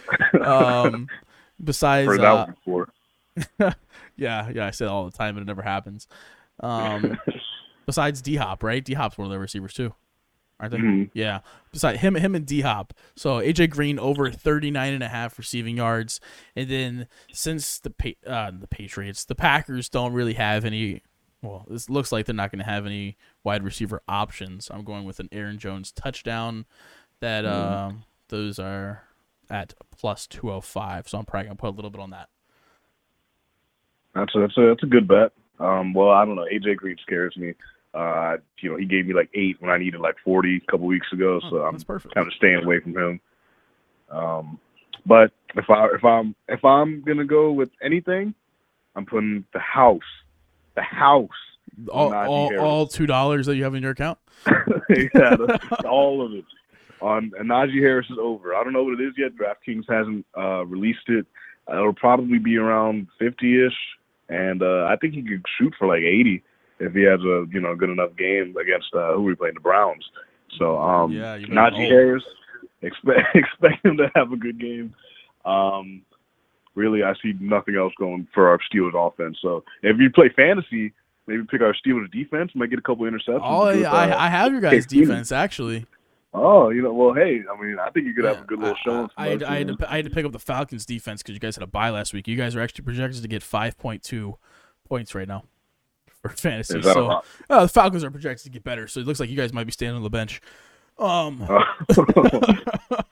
[0.41, 1.07] Um,
[1.63, 2.49] besides, Heard that
[3.59, 3.71] uh,
[4.15, 6.07] yeah, yeah, I say that all the time, but it never happens.
[6.61, 7.17] Um,
[7.89, 8.83] besides D Hop, right?
[8.83, 9.93] D Hop's one of the receivers too,
[10.59, 10.77] aren't they?
[10.79, 11.09] Mhm.
[11.13, 11.39] Yeah.
[11.71, 12.93] Besides him, him and D Hop.
[13.15, 16.19] So AJ Green over 39 and a half receiving yards,
[16.55, 21.01] and then since the pa- uh, the Patriots, the Packers don't really have any.
[21.41, 23.15] Well, this looks like they're not going to have any
[23.45, 24.69] wide receiver options.
[24.69, 26.65] I'm going with an Aaron Jones touchdown.
[27.21, 29.03] That um, those are
[29.49, 31.07] at plus 205.
[31.07, 32.27] So I'm probably gonna put a little bit on that.
[34.15, 35.31] That's a, that's a that's a good bet.
[35.59, 36.45] Um, well, I don't know.
[36.51, 37.53] AJ Green scares me.
[37.93, 40.85] Uh, you know, he gave me like eight when I needed like forty a couple
[40.87, 42.13] weeks ago, so Oh, I'm perfect.
[42.13, 43.19] kind of staying away from him.
[44.11, 44.59] Um,
[45.05, 48.33] but if I if I'm if I'm gonna go with anything,
[48.95, 50.01] I'm putting the house,
[50.75, 51.29] the house.
[51.91, 54.19] all, all, all two dollars that you have in your account.
[54.89, 55.35] yeah,
[55.85, 56.45] all of it.
[57.01, 58.53] On and Najee Harris is over.
[58.53, 59.31] I don't know what it is yet.
[59.35, 61.25] DraftKings hasn't uh, released it.
[61.71, 63.77] It'll probably be around fifty-ish,
[64.27, 66.43] and uh, I think he could shoot for like eighty
[66.79, 69.59] if he has a you know good enough game against uh, who we playing the
[69.59, 70.03] Browns.
[70.57, 71.91] So um, Yeah, Najee hope.
[71.91, 72.23] Harris,
[72.81, 74.93] expect expect him to have a good game.
[75.45, 76.01] Um,
[76.75, 79.37] really, I see nothing else going for our Steelers offense.
[79.41, 80.93] So if you play fantasy,
[81.27, 82.51] maybe pick our Steelers defense.
[82.55, 83.41] Might get a couple interceptions.
[83.43, 85.85] Oh, yeah, uh, I, I have your guys' defense actually.
[86.31, 88.75] Oh, you know, well, hey, I mean, I think you could have a good little
[88.75, 89.09] I- showing.
[89.17, 91.33] I, I, had, I, had to, I had to pick up the Falcons' defense because
[91.33, 92.27] you guys had a bye last week.
[92.27, 94.35] You guys are actually projected to get 5.2
[94.87, 95.45] points right now
[96.21, 96.79] for fantasy.
[96.79, 98.87] Is that a So uh, the Falcons are projected to get better.
[98.87, 100.41] So it looks like you guys might be standing on the bench.
[100.97, 101.39] Um,
[101.87, 103.03] the,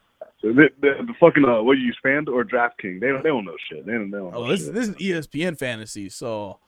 [0.42, 3.00] the, the fucking uh, what you use Fand or DraftKings?
[3.00, 3.86] They don't they don't know shit.
[3.86, 4.74] They don't, they don't know oh, this, shit.
[4.74, 6.10] this is ESPN fantasy.
[6.10, 6.60] So,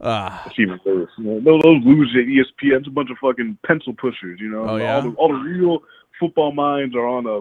[0.00, 1.10] uh, It's even worse.
[1.18, 4.38] You know, those, those losers at ESPN, it's a bunch of fucking pencil pushers.
[4.40, 4.94] You know, Oh, yeah?
[4.94, 5.80] all the all the real
[6.20, 7.40] football minds are on a.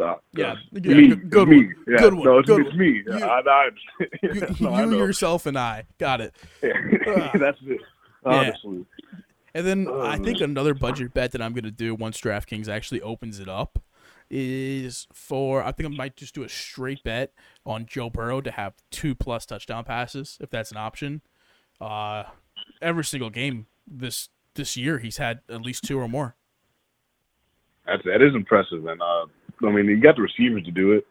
[0.00, 1.56] Uh, Yeah, uh, yeah, me, good- good me.
[1.58, 1.74] one.
[1.88, 2.78] Yeah, Good one, No, it's, good it's one.
[2.78, 3.02] me.
[3.06, 3.68] You- I, I,
[4.22, 6.34] You, no, you yourself, and I got it.
[6.62, 7.30] Yeah.
[7.34, 7.80] That's it.
[8.24, 8.84] Honestly.
[9.54, 10.50] And then Oh, I think man.
[10.50, 13.78] another budget bet that I'm gonna do once DraftKings actually opens it up
[14.30, 17.32] is for I think I might just do a straight bet
[17.66, 21.20] on Joe Burrow to have two plus touchdown passes if that's an option.
[21.80, 22.24] Uh,
[22.80, 26.34] every single game this this year he's had at least two or more.
[27.86, 29.26] That's that is impressive, and uh,
[29.64, 31.06] I mean you got the receivers to do it.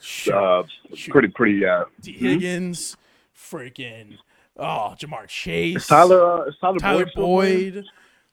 [0.00, 0.60] Sure.
[0.60, 0.62] Uh,
[0.94, 1.12] Shoot.
[1.12, 1.64] pretty pretty.
[1.64, 2.96] Uh, D Higgins,
[3.36, 4.16] freaking
[4.56, 7.74] oh Ja'Marr Chase, is Tyler uh, is Tyler, Tyler Boyd.
[7.74, 7.84] Boyd,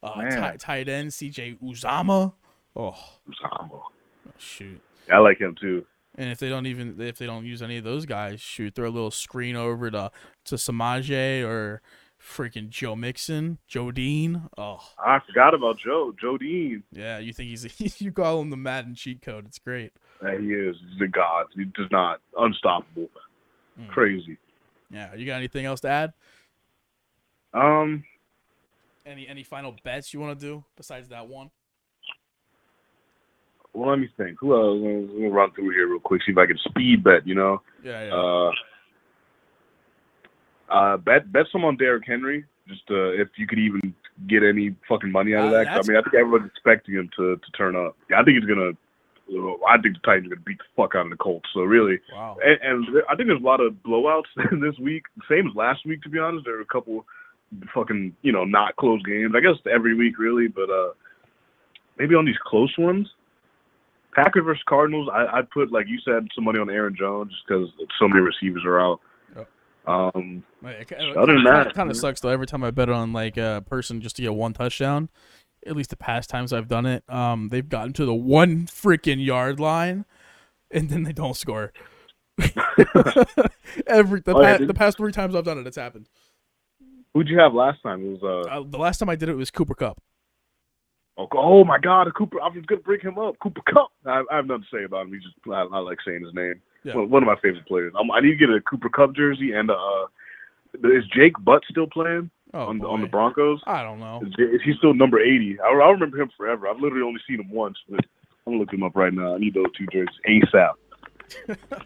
[0.04, 0.58] uh, Man.
[0.58, 2.34] tight, end CJ Uzomah.
[2.76, 2.96] Oh
[3.30, 3.82] Uzomah.
[4.38, 4.82] shoot.
[5.12, 5.86] I like him too.
[6.16, 8.88] And if they don't even if they don't use any of those guys, shoot, throw
[8.88, 10.12] a little screen over to
[10.46, 11.82] to Samaje or
[12.24, 14.44] freaking Joe Mixon, Joe Dean.
[14.58, 16.14] Oh I forgot about Joe.
[16.20, 16.84] Joe Dean.
[16.92, 19.46] yeah, you think he's you call him the Madden cheat code?
[19.46, 19.92] It's great.
[20.24, 20.76] Yeah, he is.
[20.94, 21.48] He's a god.
[21.56, 23.10] He does not unstoppable.
[23.80, 23.90] Mm.
[23.90, 24.38] Crazy.
[24.90, 26.14] Yeah, you got anything else to add?
[27.54, 28.04] Um,
[29.06, 31.50] Any any final bets you want to do besides that one?
[33.74, 34.38] well, let me think.
[34.40, 35.10] Who else?
[35.14, 36.22] Me run through here real quick.
[36.26, 37.26] See if I can speed bet.
[37.28, 37.62] You know.
[37.84, 38.14] Yeah, yeah.
[38.14, 38.52] Uh,
[40.70, 42.46] uh, bet bet some on Derrick Henry.
[42.68, 43.94] Just uh, if you could even
[44.28, 45.64] get any fucking money out of Uh, that.
[45.66, 47.98] that's- I mean, I think everyone's expecting him to, to turn up.
[48.10, 48.72] Yeah, I think he's gonna.
[49.68, 51.50] I think the Titans are gonna beat the fuck out of the Colts.
[51.54, 52.38] So really, wow.
[52.44, 54.24] and, and I think there's a lot of blowouts
[54.62, 55.04] this week.
[55.30, 56.46] Same as last week, to be honest.
[56.46, 57.06] There were a couple
[57.74, 59.34] fucking you know not close games.
[59.36, 60.92] I guess every week really, but uh,
[61.98, 63.08] maybe on these close ones.
[64.14, 65.10] Packers versus Cardinals.
[65.12, 68.64] I, I'd put like you said some money on Aaron Jones because so many receivers
[68.66, 69.00] are out.
[69.86, 72.30] Um, Like, Other than that, kind of sucks though.
[72.30, 75.10] Every time I bet on like a person just to get one touchdown,
[75.66, 79.24] at least the past times I've done it, um, they've gotten to the one freaking
[79.24, 80.06] yard line,
[80.72, 81.74] and then they don't score.
[83.88, 86.08] Every the, Oh, pa- did- the past three times I've done it, it's happened.
[87.14, 88.04] who'd you have last time?
[88.06, 90.00] It was uh, Uh, the last time I did it was Cooper Kupp.
[91.18, 92.42] oh, oh my God, Cooper.
[92.42, 93.36] I was gonna bring him up.
[93.40, 93.92] Cooper Kupp.
[94.06, 95.14] I, I have nothing to say about him.
[95.14, 96.62] He just I, I like saying his name.
[96.84, 96.96] Yeah.
[96.96, 97.94] One, one of my favorite players.
[98.00, 100.06] Um, I need to get a Cooper Kupp jersey and uh,
[100.84, 103.08] is Jake Butt still playing Oh, on the on the.
[103.08, 103.62] Broncos?
[103.66, 104.22] I don't know.
[104.24, 105.58] Is, is he still number eighty?
[105.60, 106.68] I, I remember him forever.
[106.68, 108.00] I've literally only seen him once, but
[108.46, 109.34] I'm gonna look him up right now.
[109.36, 111.58] I need those two jerseys ASAP.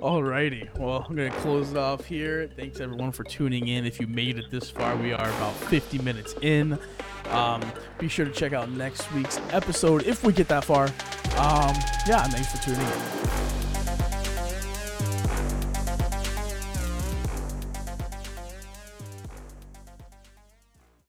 [0.00, 0.72] Alrighty.
[0.78, 2.48] Well, I'm going to close it off here.
[2.56, 3.84] Thanks everyone for tuning in.
[3.84, 6.78] If you made it this far, we are about 50 minutes in.
[7.30, 7.60] Um,
[7.98, 10.84] be sure to check out next week's episode if we get that far.
[11.36, 11.74] Um,
[12.06, 13.57] yeah, thanks for tuning in.